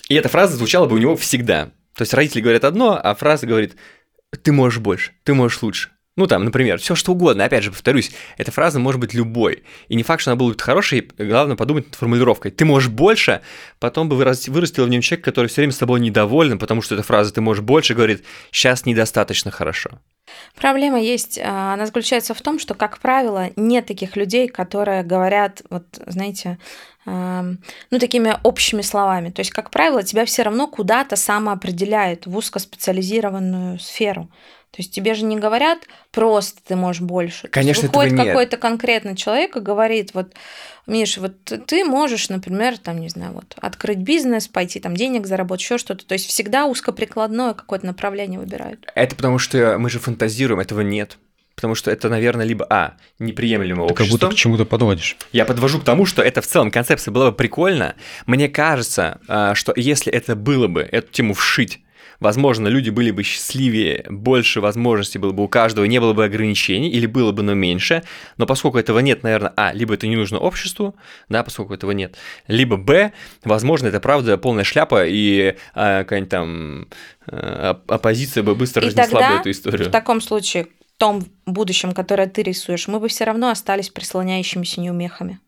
И 0.08 0.14
эта 0.14 0.28
фраза 0.28 0.56
звучала 0.56 0.86
бы 0.86 0.94
у 0.94 0.98
него 0.98 1.16
всегда. 1.16 1.72
То 1.94 2.02
есть 2.02 2.14
родители 2.14 2.42
говорят 2.42 2.64
одно, 2.64 3.00
а 3.02 3.14
фраза 3.14 3.46
говорит, 3.46 3.76
ты 4.42 4.52
можешь 4.52 4.78
больше, 4.78 5.12
ты 5.24 5.34
можешь 5.34 5.60
лучше. 5.62 5.90
Ну, 6.16 6.26
там, 6.26 6.44
например, 6.44 6.78
все 6.78 6.94
что 6.94 7.12
угодно. 7.12 7.44
Опять 7.44 7.62
же, 7.62 7.70
повторюсь, 7.70 8.10
эта 8.38 8.50
фраза 8.50 8.78
может 8.78 9.00
быть 9.00 9.12
любой. 9.12 9.64
И 9.88 9.96
не 9.96 10.02
факт, 10.02 10.22
что 10.22 10.30
она 10.30 10.36
будет 10.36 10.62
хорошей, 10.62 11.06
главное 11.18 11.56
подумать 11.56 11.86
над 11.86 11.94
формулировкой. 11.94 12.50
Ты 12.50 12.64
можешь 12.64 12.88
больше, 12.88 13.42
потом 13.78 14.08
бы 14.08 14.16
вырастил 14.16 14.86
в 14.86 14.88
нем 14.88 15.02
человек, 15.02 15.24
который 15.24 15.48
все 15.48 15.60
время 15.60 15.72
с 15.72 15.78
тобой 15.78 16.00
недоволен, 16.00 16.58
потому 16.58 16.80
что 16.80 16.94
эта 16.94 17.04
фраза 17.04 17.34
«ты 17.34 17.42
можешь 17.42 17.62
больше» 17.62 17.94
говорит 17.94 18.24
«сейчас 18.50 18.86
недостаточно 18.86 19.50
хорошо». 19.50 20.00
Проблема 20.54 21.00
есть, 21.00 21.38
а, 21.38 21.74
она 21.74 21.86
заключается 21.86 22.34
в 22.34 22.40
том, 22.40 22.58
что, 22.58 22.74
как 22.74 22.98
правило, 22.98 23.50
нет 23.56 23.86
таких 23.86 24.16
людей, 24.16 24.48
которые 24.48 25.02
говорят, 25.02 25.62
вот, 25.70 25.84
знаете, 26.06 26.58
ну, 27.04 27.98
такими 28.00 28.36
общими 28.42 28.82
словами. 28.82 29.30
То 29.30 29.38
есть, 29.40 29.52
как 29.52 29.70
правило, 29.70 30.02
тебя 30.02 30.24
все 30.24 30.42
равно 30.42 30.66
куда-то 30.66 31.14
самоопределяют 31.14 32.26
в 32.26 32.36
узкоспециализированную 32.36 33.78
сферу. 33.78 34.28
То 34.70 34.82
есть 34.82 34.92
тебе 34.92 35.14
же 35.14 35.24
не 35.24 35.38
говорят 35.38 35.78
просто 36.10 36.60
ты 36.66 36.76
можешь 36.76 37.00
больше. 37.00 37.48
Конечно, 37.48 37.88
Выходит 37.88 38.12
этого 38.12 38.26
какой-то 38.26 38.56
конкретный 38.58 39.16
человек 39.16 39.56
и 39.56 39.60
говорит, 39.60 40.12
вот, 40.12 40.34
Миш, 40.86 41.16
вот 41.18 41.32
ты 41.44 41.84
можешь, 41.84 42.28
например, 42.28 42.76
там, 42.78 43.00
не 43.00 43.08
знаю, 43.08 43.32
вот, 43.32 43.56
открыть 43.60 43.98
бизнес, 43.98 44.48
пойти 44.48 44.78
там 44.78 44.94
денег 44.94 45.26
заработать, 45.26 45.62
еще 45.62 45.78
что-то. 45.78 46.06
То 46.06 46.12
есть 46.12 46.26
всегда 46.28 46.66
узкоприкладное 46.66 47.54
какое-то 47.54 47.86
направление 47.86 48.38
выбирают. 48.38 48.86
Это 48.94 49.16
потому 49.16 49.38
что 49.38 49.78
мы 49.78 49.88
же 49.88 49.98
фантазируем, 49.98 50.60
этого 50.60 50.82
нет. 50.82 51.18
Потому 51.56 51.74
что 51.74 51.90
это, 51.90 52.10
наверное, 52.10 52.44
либо 52.44 52.66
А, 52.68 52.96
неприемлемо 53.18 53.88
Ты 53.88 53.94
как 53.94 54.08
будто 54.08 54.28
к 54.28 54.34
чему-то 54.34 54.66
подводишь. 54.66 55.16
Я 55.32 55.46
подвожу 55.46 55.80
к 55.80 55.84
тому, 55.84 56.04
что 56.04 56.22
это 56.22 56.42
в 56.42 56.46
целом 56.46 56.70
концепция 56.70 57.12
была 57.12 57.30
бы 57.30 57.36
прикольно. 57.36 57.94
Мне 58.26 58.50
кажется, 58.50 59.20
а, 59.26 59.54
что 59.54 59.72
если 59.74 60.12
это 60.12 60.36
было 60.36 60.68
бы, 60.68 60.82
эту 60.82 61.10
тему 61.10 61.32
вшить 61.32 61.80
возможно, 62.20 62.68
люди 62.68 62.90
были 62.90 63.10
бы 63.10 63.22
счастливее, 63.22 64.04
больше 64.08 64.60
возможностей 64.60 65.18
было 65.18 65.32
бы 65.32 65.44
у 65.44 65.48
каждого, 65.48 65.84
не 65.84 66.00
было 66.00 66.12
бы 66.12 66.24
ограничений, 66.24 66.88
или 66.88 67.06
было 67.06 67.32
бы, 67.32 67.42
но 67.42 67.54
меньше. 67.54 68.02
Но 68.36 68.46
поскольку 68.46 68.78
этого 68.78 68.98
нет, 69.00 69.22
наверное, 69.22 69.52
а, 69.56 69.72
либо 69.72 69.94
это 69.94 70.06
не 70.06 70.16
нужно 70.16 70.38
обществу, 70.38 70.94
да, 71.28 71.42
поскольку 71.42 71.74
этого 71.74 71.90
нет, 71.92 72.16
либо 72.46 72.76
б, 72.76 73.12
возможно, 73.44 73.88
это 73.88 74.00
правда 74.00 74.38
полная 74.38 74.64
шляпа, 74.64 75.06
и 75.06 75.56
а, 75.74 76.04
какая-нибудь 76.04 76.30
там 76.30 76.88
а, 77.26 77.80
оппозиция 77.88 78.42
бы 78.42 78.54
быстро 78.54 78.82
и 78.82 78.86
разнесла 78.86 79.20
тогда, 79.20 79.34
бы 79.34 79.40
эту 79.40 79.50
историю. 79.50 79.88
в 79.88 79.92
таком 79.92 80.20
случае, 80.20 80.64
в 80.64 80.98
том 80.98 81.26
будущем, 81.44 81.92
которое 81.92 82.26
ты 82.26 82.42
рисуешь, 82.42 82.88
мы 82.88 83.00
бы 83.00 83.08
все 83.08 83.24
равно 83.24 83.50
остались 83.50 83.90
прислоняющимися 83.90 84.80
неумехами. 84.80 85.40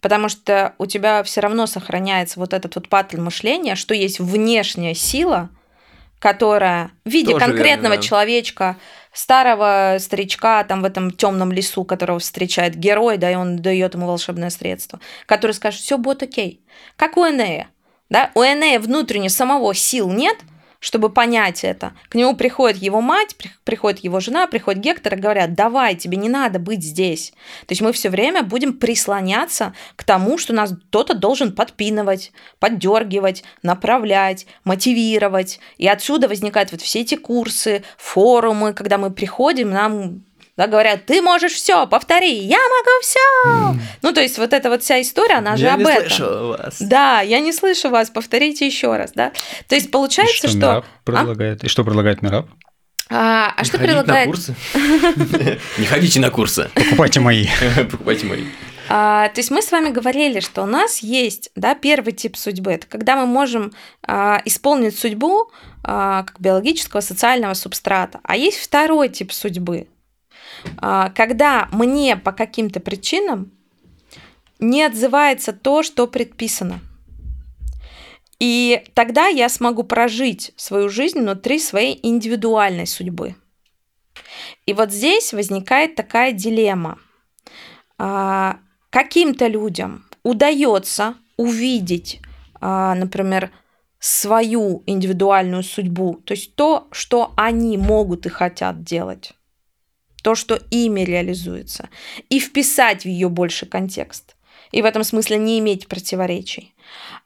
Потому 0.00 0.28
что 0.28 0.74
у 0.78 0.86
тебя 0.86 1.22
все 1.22 1.40
равно 1.40 1.66
сохраняется 1.66 2.40
вот 2.40 2.54
этот 2.54 2.74
вот 2.74 2.88
паттерн 2.88 3.24
мышления, 3.24 3.74
что 3.74 3.94
есть 3.94 4.18
внешняя 4.18 4.94
сила, 4.94 5.50
которая 6.20 6.92
в 7.04 7.10
виде 7.10 7.32
Тоже 7.32 7.46
конкретного 7.46 7.94
верно, 7.94 7.96
да. 7.96 8.02
человечка, 8.02 8.76
старого 9.12 9.96
старичка 9.98 10.62
там 10.64 10.82
в 10.82 10.84
этом 10.84 11.10
темном 11.10 11.50
лесу, 11.50 11.84
которого 11.84 12.20
встречает 12.20 12.76
герой, 12.76 13.16
да, 13.16 13.32
и 13.32 13.34
он 13.34 13.56
дает 13.56 13.94
ему 13.94 14.06
волшебное 14.06 14.50
средство, 14.50 15.00
который 15.26 15.52
скажет, 15.52 15.80
все 15.80 15.98
будет 15.98 16.22
окей. 16.22 16.62
Как 16.96 17.16
у 17.16 17.26
Энея. 17.26 17.68
Да? 18.10 18.30
У 18.34 18.42
Энея 18.42 18.78
внутренне 18.78 19.30
самого 19.30 19.74
сил 19.74 20.10
нет, 20.10 20.36
чтобы 20.80 21.10
понять 21.10 21.62
это. 21.62 21.92
К 22.08 22.14
нему 22.16 22.34
приходит 22.34 22.82
его 22.82 23.00
мать, 23.00 23.36
приходит 23.64 24.02
его 24.02 24.18
жена, 24.18 24.46
приходит 24.46 24.82
Гектор 24.82 25.14
и 25.14 25.18
говорят, 25.18 25.54
давай, 25.54 25.94
тебе 25.94 26.16
не 26.16 26.28
надо 26.28 26.58
быть 26.58 26.82
здесь. 26.82 27.30
То 27.66 27.72
есть 27.72 27.82
мы 27.82 27.92
все 27.92 28.08
время 28.08 28.42
будем 28.42 28.72
прислоняться 28.72 29.74
к 29.94 30.04
тому, 30.04 30.38
что 30.38 30.52
нас 30.54 30.74
кто-то 30.88 31.14
должен 31.14 31.54
подпинывать, 31.54 32.32
поддергивать, 32.58 33.44
направлять, 33.62 34.46
мотивировать. 34.64 35.60
И 35.76 35.86
отсюда 35.86 36.26
возникают 36.28 36.72
вот 36.72 36.80
все 36.80 37.00
эти 37.00 37.14
курсы, 37.14 37.84
форумы, 37.98 38.72
когда 38.72 38.96
мы 38.96 39.10
приходим, 39.10 39.70
нам 39.70 40.22
да, 40.60 40.66
говорят, 40.66 41.06
ты 41.06 41.22
можешь 41.22 41.52
все, 41.52 41.86
повтори, 41.86 42.34
я 42.34 42.58
могу 42.58 43.00
все. 43.00 43.18
Mm. 43.46 43.82
Ну, 44.02 44.12
то 44.12 44.20
есть 44.20 44.36
вот 44.36 44.52
эта 44.52 44.68
вот 44.68 44.82
вся 44.82 45.00
история, 45.00 45.36
она 45.36 45.56
же 45.56 45.64
я 45.64 45.72
об 45.72 45.80
не 45.80 45.86
этом. 45.86 46.10
Слышу 46.10 46.48
вас. 46.48 46.76
Да, 46.80 47.22
я 47.22 47.40
не 47.40 47.54
слышу 47.54 47.88
вас, 47.88 48.10
повторите 48.10 48.66
еще 48.66 48.94
раз, 48.94 49.12
да. 49.14 49.32
То 49.68 49.74
есть 49.74 49.90
получается, 49.90 50.48
И 50.48 50.50
что, 50.50 50.58
что... 50.58 50.84
предлагает? 51.04 51.62
А? 51.62 51.66
И 51.66 51.68
что 51.70 51.82
предлагает 51.82 52.20
Мираб? 52.20 52.46
А, 53.08 53.54
а 53.56 53.62
не 53.62 53.64
что 53.66 53.78
предлагает? 53.78 54.26
На 54.26 54.32
курсы. 54.32 54.54
Не 55.78 55.86
ходите 55.86 56.20
на 56.20 56.30
курсы. 56.30 56.70
Покупайте 56.74 57.20
мои. 57.20 57.46
Покупайте 57.90 58.26
мои. 58.26 58.44
А, 58.90 59.28
то 59.30 59.40
есть 59.40 59.50
мы 59.50 59.62
с 59.62 59.72
вами 59.72 59.88
говорили, 59.88 60.40
что 60.40 60.62
у 60.62 60.66
нас 60.66 60.98
есть 60.98 61.50
да, 61.56 61.74
первый 61.74 62.12
тип 62.12 62.36
судьбы. 62.36 62.72
Это 62.72 62.86
когда 62.86 63.16
мы 63.16 63.24
можем 63.24 63.72
а, 64.06 64.42
исполнить 64.44 64.96
судьбу 64.98 65.50
а, 65.82 66.24
как 66.24 66.38
биологического, 66.38 67.00
социального 67.00 67.54
субстрата. 67.54 68.20
А 68.24 68.36
есть 68.36 68.58
второй 68.58 69.08
тип 69.08 69.32
судьбы. 69.32 69.88
А, 70.78 71.10
когда 71.10 71.68
мне 71.72 72.16
по 72.16 72.32
каким-то 72.32 72.80
причинам 72.80 73.52
не 74.58 74.82
отзывается 74.82 75.52
то, 75.52 75.82
что 75.82 76.06
предписано. 76.06 76.80
И 78.38 78.82
тогда 78.94 79.26
я 79.26 79.48
смогу 79.48 79.82
прожить 79.84 80.52
свою 80.56 80.88
жизнь 80.88 81.20
внутри 81.20 81.58
своей 81.58 81.98
индивидуальной 82.02 82.86
судьбы. 82.86 83.36
И 84.66 84.72
вот 84.72 84.92
здесь 84.92 85.32
возникает 85.32 85.94
такая 85.94 86.32
дилемма. 86.32 86.98
А, 87.98 88.58
каким-то 88.90 89.46
людям 89.46 90.06
удается 90.22 91.14
увидеть, 91.36 92.20
а, 92.60 92.94
например, 92.94 93.50
свою 93.98 94.82
индивидуальную 94.86 95.62
судьбу, 95.62 96.20
то 96.24 96.32
есть 96.32 96.54
то, 96.54 96.88
что 96.90 97.32
они 97.36 97.76
могут 97.76 98.24
и 98.24 98.30
хотят 98.30 98.82
делать 98.82 99.34
то, 100.22 100.34
что 100.34 100.60
ими 100.70 101.00
реализуется, 101.00 101.88
и 102.28 102.40
вписать 102.40 103.02
в 103.02 103.06
ее 103.06 103.28
больше 103.28 103.66
контекст. 103.66 104.36
И 104.72 104.82
в 104.82 104.84
этом 104.84 105.02
смысле 105.02 105.38
не 105.38 105.58
иметь 105.58 105.88
противоречий. 105.88 106.74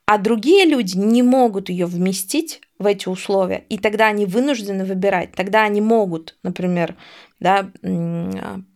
А 0.06 0.18
другие 0.18 0.64
люди 0.64 0.96
не 0.96 1.22
могут 1.22 1.68
ее 1.68 1.86
вместить 1.86 2.60
в 2.78 2.86
эти 2.86 3.08
условия, 3.08 3.64
и 3.68 3.78
тогда 3.78 4.08
они 4.08 4.26
вынуждены 4.26 4.84
выбирать. 4.84 5.32
Тогда 5.32 5.62
они 5.62 5.80
могут, 5.80 6.36
например, 6.42 6.96
да, 7.40 7.70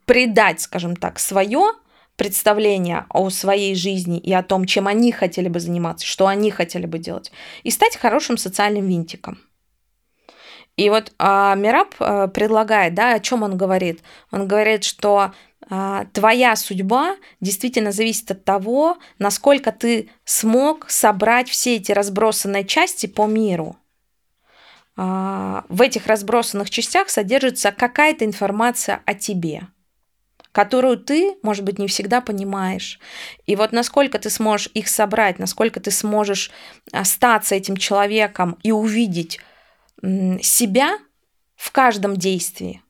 предать, 0.07 0.61
скажем 0.61 0.97
так, 0.97 1.19
свое 1.19 1.73
представление 2.17 3.07
о 3.11 3.31
своей 3.31 3.75
жизни 3.75 4.19
и 4.19 4.33
о 4.33 4.43
том, 4.43 4.65
чем 4.65 4.89
они 4.89 5.13
хотели 5.13 5.49
бы 5.49 5.61
заниматься, 5.61 6.07
что 6.07 6.27
они 6.27 6.51
хотели 6.51 6.87
бы 6.87 6.99
делать, 6.99 7.31
и 7.63 7.71
стать 7.71 7.97
хорошим 7.97 8.37
социальным 8.37 8.89
винтиком. 8.89 9.39
И 10.79 10.91
вот 10.91 11.13
а, 11.19 11.57
Мираб 11.57 11.97
а, 11.99 12.29
предлагает, 12.29 12.95
да, 12.95 13.15
о 13.15 13.21
чем 13.21 13.43
он 13.43 13.57
говорит? 13.57 14.01
Он 14.31 14.47
говорит, 14.47 14.85
что 14.85 15.33
а, 15.69 16.05
твоя 16.13 16.55
судьба 16.55 17.17
действительно 17.41 17.91
зависит 17.91 18.31
от 18.31 18.45
того, 18.45 18.97
насколько 19.19 19.73
ты 19.73 20.09
смог 20.25 20.89
собрать 20.89 21.51
все 21.51 21.77
эти 21.77 21.91
разбросанные 21.91 22.65
части 22.65 23.07
по 23.07 23.27
миру. 23.27 23.77
А, 24.97 25.65
в 25.69 25.83
этих 25.83 26.07
разбросанных 26.07 26.71
частях 26.71 27.11
содержится 27.11 27.73
какая-то 27.73 28.25
информация 28.25 29.03
о 29.05 29.15
тебе 29.15 29.67
которую 30.51 30.97
ты, 30.97 31.37
может 31.43 31.63
быть, 31.63 31.79
не 31.79 31.87
всегда 31.87 32.21
понимаешь. 32.21 32.99
И 33.47 33.55
вот 33.55 33.71
насколько 33.71 34.19
ты 34.19 34.29
сможешь 34.29 34.71
их 34.75 34.89
собрать, 34.89 35.39
насколько 35.39 35.79
ты 35.79 35.93
сможешь 35.93 36.51
остаться 36.91 37.55
этим 37.55 37.77
человеком 37.77 38.59
и 38.65 38.73
увидеть 38.73 39.39
себя 40.43 40.99
в 41.57 41.73
каждом 41.73 42.17
действии 42.17 42.83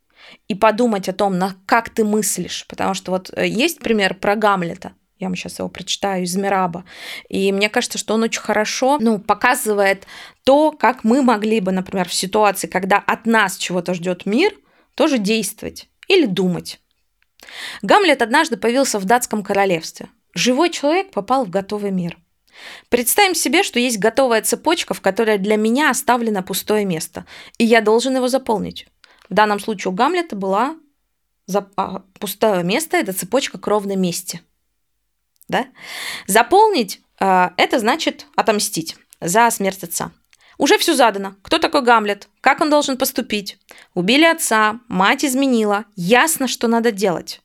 и 0.46 0.54
подумать 0.54 1.08
о 1.08 1.12
том, 1.12 1.38
на 1.38 1.56
как 1.66 1.90
ты 1.90 2.04
мыслишь. 2.04 2.66
Потому 2.68 2.94
что 2.94 3.12
вот 3.12 3.30
э, 3.34 3.46
есть 3.46 3.78
пример 3.78 4.14
про 4.14 4.36
Гамлета. 4.36 4.92
Я 5.18 5.28
вам 5.28 5.36
сейчас 5.36 5.58
его 5.58 5.68
прочитаю 5.68 6.24
из 6.24 6.36
Мираба. 6.36 6.84
И 7.28 7.50
мне 7.50 7.68
кажется, 7.68 7.98
что 7.98 8.14
он 8.14 8.22
очень 8.22 8.40
хорошо 8.40 8.98
ну, 9.00 9.18
показывает 9.18 10.06
то, 10.44 10.70
как 10.70 11.02
мы 11.02 11.22
могли 11.22 11.60
бы, 11.60 11.72
например, 11.72 12.08
в 12.08 12.14
ситуации, 12.14 12.68
когда 12.68 12.98
от 12.98 13.26
нас 13.26 13.56
чего-то 13.56 13.94
ждет 13.94 14.26
мир, 14.26 14.52
тоже 14.94 15.18
действовать 15.18 15.88
или 16.06 16.26
думать. 16.26 16.80
Гамлет 17.82 18.22
однажды 18.22 18.56
появился 18.56 18.98
в 18.98 19.06
датском 19.06 19.42
королевстве. 19.42 20.08
Живой 20.34 20.70
человек 20.70 21.10
попал 21.10 21.44
в 21.44 21.50
готовый 21.50 21.90
мир– 21.90 22.16
Представим 22.88 23.34
себе, 23.34 23.62
что 23.62 23.78
есть 23.78 23.98
готовая 23.98 24.42
цепочка, 24.42 24.94
в 24.94 25.00
которой 25.00 25.38
для 25.38 25.56
меня 25.56 25.90
оставлено 25.90 26.42
пустое 26.42 26.84
место, 26.84 27.26
и 27.58 27.64
я 27.64 27.80
должен 27.80 28.16
его 28.16 28.28
заполнить. 28.28 28.86
В 29.28 29.34
данном 29.34 29.60
случае 29.60 29.92
у 29.92 29.94
Гамлета 29.94 30.36
была 30.36 30.76
пустое 32.18 32.62
место, 32.62 32.96
это 32.96 33.12
цепочка 33.12 33.58
к 33.58 33.66
ровной 33.66 33.96
месте. 33.96 34.42
Да? 35.48 35.66
Заполнить 36.26 37.00
э, 37.20 37.50
это 37.56 37.78
значит 37.78 38.26
отомстить 38.36 38.96
за 39.20 39.50
смерть 39.50 39.82
отца. 39.82 40.12
Уже 40.58 40.76
все 40.76 40.94
задано. 40.94 41.36
Кто 41.42 41.58
такой 41.58 41.82
Гамлет? 41.82 42.28
Как 42.40 42.60
он 42.60 42.68
должен 42.68 42.98
поступить? 42.98 43.58
Убили 43.94 44.24
отца, 44.24 44.80
мать 44.88 45.24
изменила. 45.24 45.84
Ясно, 45.94 46.48
что 46.48 46.66
надо 46.66 46.90
делать. 46.90 47.40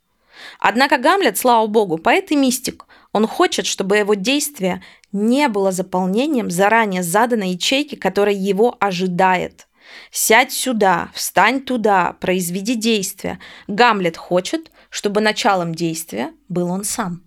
Однако 0.60 0.98
Гамлет, 0.98 1.38
слава 1.38 1.68
богу, 1.68 2.00
поэт 2.00 2.32
и 2.32 2.36
мистик. 2.36 2.86
Он 3.12 3.28
хочет, 3.28 3.68
чтобы 3.68 3.98
его 3.98 4.16
действие 4.16 4.84
не 5.14 5.48
было 5.48 5.72
заполнением 5.72 6.52
заранее 6.52 7.04
заданной 7.04 7.52
ячейки, 7.52 7.96
которая 7.96 8.36
его 8.36 8.76
ожидает. 8.80 9.68
Сядь 10.12 10.52
сюда, 10.52 11.12
встань 11.14 11.62
туда, 11.62 12.16
произведи 12.20 12.76
действие. 12.76 13.40
Гамлет 13.68 14.18
хочет, 14.18 14.72
чтобы 14.90 15.22
началом 15.22 15.74
действия 15.76 16.34
был 16.50 16.70
он 16.70 16.84
сам. 16.84 17.24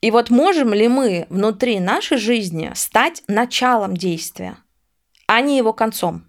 И 0.00 0.10
вот 0.10 0.30
можем 0.30 0.74
ли 0.74 0.88
мы 0.88 1.26
внутри 1.30 1.80
нашей 1.80 2.18
жизни 2.18 2.72
стать 2.74 3.22
началом 3.26 3.96
действия, 3.96 4.56
а 5.26 5.40
не 5.40 5.56
его 5.56 5.72
концом? 5.72 6.26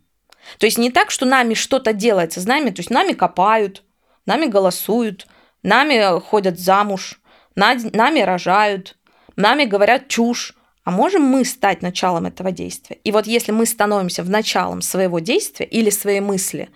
То 0.59 0.65
есть 0.65 0.77
не 0.77 0.91
так, 0.91 1.11
что 1.11 1.25
нами 1.25 1.53
что-то 1.55 1.91
делается 1.91 2.39
с 2.39 2.45
то 2.45 2.79
есть 2.79 2.89
нами 2.89 3.13
копают, 3.13 3.83
нами 4.25 4.45
голосуют, 4.45 5.27
нами 5.63 6.19
ходят 6.21 6.59
замуж, 6.59 7.19
нами 7.55 8.21
рожают, 8.21 8.97
нами 9.35 9.65
говорят 9.65 10.07
чушь, 10.07 10.53
а 10.83 10.91
можем 10.91 11.23
мы 11.23 11.45
стать 11.45 11.81
началом 11.81 12.25
этого 12.25 12.51
действия? 12.51 12.97
И 13.03 13.11
вот 13.11 13.25
если 13.27 13.51
мы 13.51 13.65
становимся 13.65 14.23
в 14.23 14.29
началом 14.29 14.81
своего 14.81 15.19
действия 15.19 15.65
или 15.65 15.89
своей 15.89 16.19
мысли, 16.19 16.69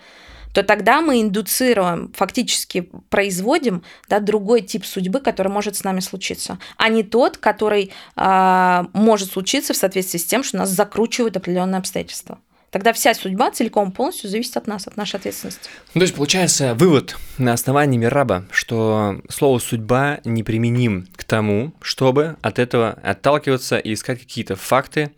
то 0.54 0.64
тогда 0.64 1.02
мы 1.02 1.22
индуцируем, 1.22 2.12
фактически 2.16 2.90
производим 3.10 3.84
да, 4.10 4.20
другой 4.20 4.62
тип 4.62 4.84
судьбы, 4.86 5.20
который 5.20 5.50
может 5.50 5.76
с 5.76 5.84
нами 5.84 6.00
случиться, 6.00 6.58
а 6.76 6.90
не 6.90 7.04
тот, 7.04 7.38
который 7.38 7.92
э, 8.16 8.84
может 8.94 9.32
случиться 9.32 9.74
в 9.74 9.78
соответствии 9.78 10.18
с 10.18 10.26
тем, 10.26 10.44
что 10.44 10.58
нас 10.58 10.70
закручивают 10.70 11.38
определенные 11.38 11.78
обстоятельства. 11.78 12.40
Тогда 12.72 12.94
вся 12.94 13.14
судьба 13.14 13.52
целиком 13.52 13.92
полностью 13.92 14.30
зависит 14.30 14.56
от 14.58 14.68
нас, 14.68 14.88
от 14.88 14.96
нашей 14.96 15.16
ответственности. 15.16 15.70
Ну, 15.94 16.00
то 16.00 16.04
есть 16.04 16.16
получается 16.16 16.76
вывод 16.76 17.18
на 17.38 17.54
основании 17.54 17.98
Мираба, 17.98 18.46
что 18.52 19.22
слово 19.30 19.60
«судьба» 19.60 20.20
неприменим 20.24 21.08
к 21.16 21.24
тому, 21.24 21.74
чтобы 21.82 22.38
от 22.42 22.60
этого 22.60 22.92
отталкиваться 23.04 23.78
и 23.78 23.94
искать 23.94 24.20
какие-то 24.20 24.56
факты, 24.56 25.12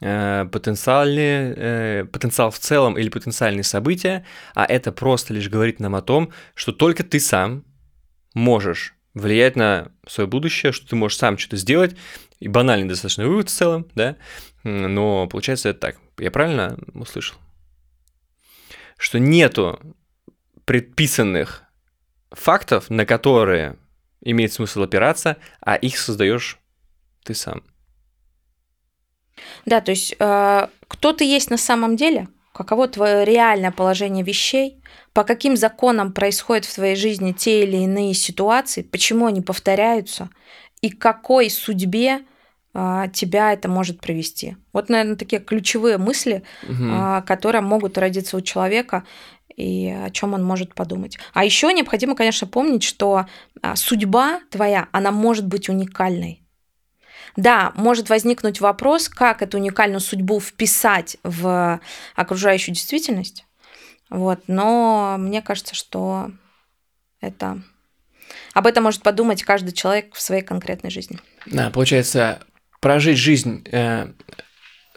э, 0.00 0.46
потенциальные, 0.50 1.54
э, 1.56 2.04
потенциал 2.04 2.50
в 2.50 2.58
целом 2.58 2.98
или 2.98 3.08
потенциальные 3.08 3.64
события, 3.64 4.24
а 4.54 4.64
это 4.64 4.90
просто 4.90 5.32
лишь 5.32 5.48
говорит 5.48 5.78
нам 5.78 5.94
о 5.94 6.02
том, 6.02 6.32
что 6.54 6.72
только 6.72 7.04
ты 7.04 7.20
сам 7.20 7.64
можешь 8.34 8.94
влиять 9.14 9.56
на 9.56 9.92
свое 10.06 10.28
будущее, 10.28 10.72
что 10.72 10.86
ты 10.88 10.96
можешь 10.96 11.18
сам 11.18 11.38
что-то 11.38 11.56
сделать, 11.56 11.96
и 12.38 12.48
банальный 12.48 12.88
достаточно 12.88 13.26
вывод 13.26 13.48
в 13.48 13.52
целом, 13.52 13.86
да, 13.94 14.16
но 14.66 15.28
получается 15.28 15.68
это 15.68 15.78
так. 15.78 15.96
Я 16.18 16.30
правильно 16.30 16.76
услышал? 16.94 17.38
Что 18.98 19.18
нету 19.18 19.78
предписанных 20.64 21.62
фактов, 22.30 22.90
на 22.90 23.06
которые 23.06 23.76
имеет 24.22 24.52
смысл 24.52 24.82
опираться, 24.82 25.36
а 25.60 25.76
их 25.76 25.96
создаешь 25.96 26.58
ты 27.22 27.34
сам. 27.34 27.62
Да, 29.66 29.80
то 29.80 29.92
есть 29.92 30.16
э, 30.18 30.68
кто 30.88 31.12
ты 31.12 31.24
есть 31.24 31.50
на 31.50 31.58
самом 31.58 31.94
деле, 31.94 32.28
каково 32.52 32.88
твое 32.88 33.24
реальное 33.24 33.70
положение 33.70 34.24
вещей, 34.24 34.82
по 35.12 35.22
каким 35.22 35.56
законам 35.56 36.12
происходят 36.12 36.64
в 36.64 36.74
твоей 36.74 36.96
жизни 36.96 37.32
те 37.32 37.62
или 37.62 37.76
иные 37.76 38.14
ситуации, 38.14 38.82
почему 38.82 39.26
они 39.26 39.42
повторяются, 39.42 40.30
и 40.80 40.90
какой 40.90 41.50
судьбе 41.50 42.24
тебя 43.12 43.52
это 43.54 43.68
может 43.68 44.00
привести. 44.00 44.56
Вот, 44.72 44.90
наверное, 44.90 45.16
такие 45.16 45.40
ключевые 45.40 45.96
мысли, 45.96 46.42
угу. 46.62 47.22
которые 47.26 47.62
могут 47.62 47.96
родиться 47.96 48.36
у 48.36 48.42
человека 48.42 49.04
и 49.56 49.88
о 49.88 50.10
чем 50.10 50.34
он 50.34 50.44
может 50.44 50.74
подумать. 50.74 51.18
А 51.32 51.44
еще 51.44 51.72
необходимо, 51.72 52.14
конечно, 52.14 52.46
помнить, 52.46 52.82
что 52.82 53.26
а, 53.62 53.74
судьба 53.74 54.40
твоя, 54.50 54.88
она 54.92 55.10
может 55.10 55.46
быть 55.46 55.68
уникальной. 55.68 56.42
Да, 57.36 57.72
может 57.74 58.08
возникнуть 58.08 58.60
вопрос, 58.60 59.08
как 59.08 59.42
эту 59.42 59.58
уникальную 59.58 60.00
судьбу 60.00 60.40
вписать 60.40 61.18
в 61.22 61.80
окружающую 62.14 62.74
действительность. 62.74 63.44
Вот, 64.08 64.40
но 64.46 65.16
мне 65.18 65.42
кажется, 65.42 65.74
что 65.74 66.30
это 67.20 67.62
об 68.54 68.66
этом 68.66 68.84
может 68.84 69.02
подумать 69.02 69.42
каждый 69.42 69.72
человек 69.72 70.14
в 70.14 70.20
своей 70.20 70.42
конкретной 70.42 70.90
жизни. 70.90 71.18
Да, 71.46 71.70
получается, 71.70 72.40
прожить 72.86 73.18
жизнь, 73.18 73.64
э, 73.72 74.12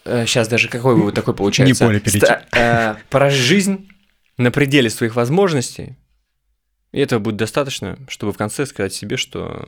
э, 0.06 0.26
сейчас 0.28 0.48
даже 0.48 0.70
какой 0.70 0.94
вывод 0.94 1.16
такой 1.16 1.34
получается? 1.34 1.84
Не 1.84 1.88
поле 1.88 2.00
перейти. 2.00 2.20
Ста, 2.20 2.46
э, 2.52 2.96
прожить 3.10 3.42
жизнь 3.42 3.90
на 4.38 4.52
пределе 4.52 4.92
своих 4.92 5.16
возможностей, 5.16 5.98
и 6.92 7.00
этого 7.00 7.20
будет 7.20 7.38
достаточно, 7.38 7.98
чтобы 8.08 8.32
в 8.32 8.38
конце 8.38 8.68
сказать 8.68 8.94
себе, 8.94 9.18
что 9.18 9.68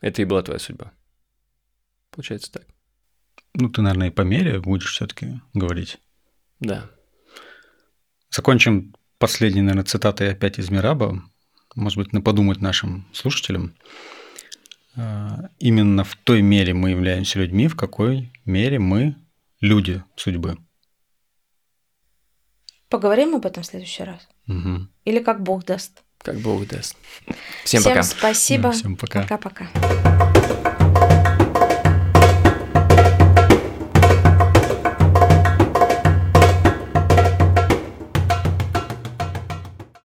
это 0.00 0.22
и 0.22 0.24
была 0.24 0.42
твоя 0.42 0.58
судьба. 0.58 0.92
Получается 2.10 2.52
так. 2.52 2.62
Ну, 3.52 3.68
ты, 3.68 3.82
наверное, 3.82 4.08
и 4.08 4.10
по 4.10 4.22
мере 4.22 4.58
будешь 4.58 4.94
все-таки 4.94 5.42
говорить. 5.52 5.98
Да. 6.58 6.88
Закончим 8.30 8.94
последней, 9.18 9.60
наверное, 9.60 9.84
цитатой 9.84 10.30
опять 10.30 10.58
из 10.58 10.70
Мираба. 10.70 11.22
Может 11.74 11.98
быть, 11.98 12.14
на 12.14 12.22
подумать 12.22 12.62
нашим 12.62 13.06
слушателям. 13.12 13.74
А, 14.96 15.48
именно 15.58 16.04
в 16.04 16.16
той 16.16 16.42
мере 16.42 16.74
мы 16.74 16.90
являемся 16.90 17.38
людьми, 17.38 17.68
в 17.68 17.76
какой 17.76 18.32
мере 18.44 18.78
мы 18.78 19.16
люди 19.60 20.02
судьбы. 20.16 20.58
Поговорим 22.88 23.34
об 23.34 23.46
этом 23.46 23.62
в 23.62 23.66
следующий 23.66 24.04
раз. 24.04 24.28
Угу. 24.48 24.88
Или 25.04 25.20
как 25.20 25.42
Бог 25.42 25.64
даст. 25.64 26.02
Как 26.18 26.36
Бог 26.36 26.66
даст. 26.68 26.96
Всем, 27.64 27.80
Всем 27.80 27.92
пока. 27.94 28.02
спасибо. 28.02 28.72
всем 28.72 28.96
пока. 28.96 29.22
Пока-пока. 29.22 30.21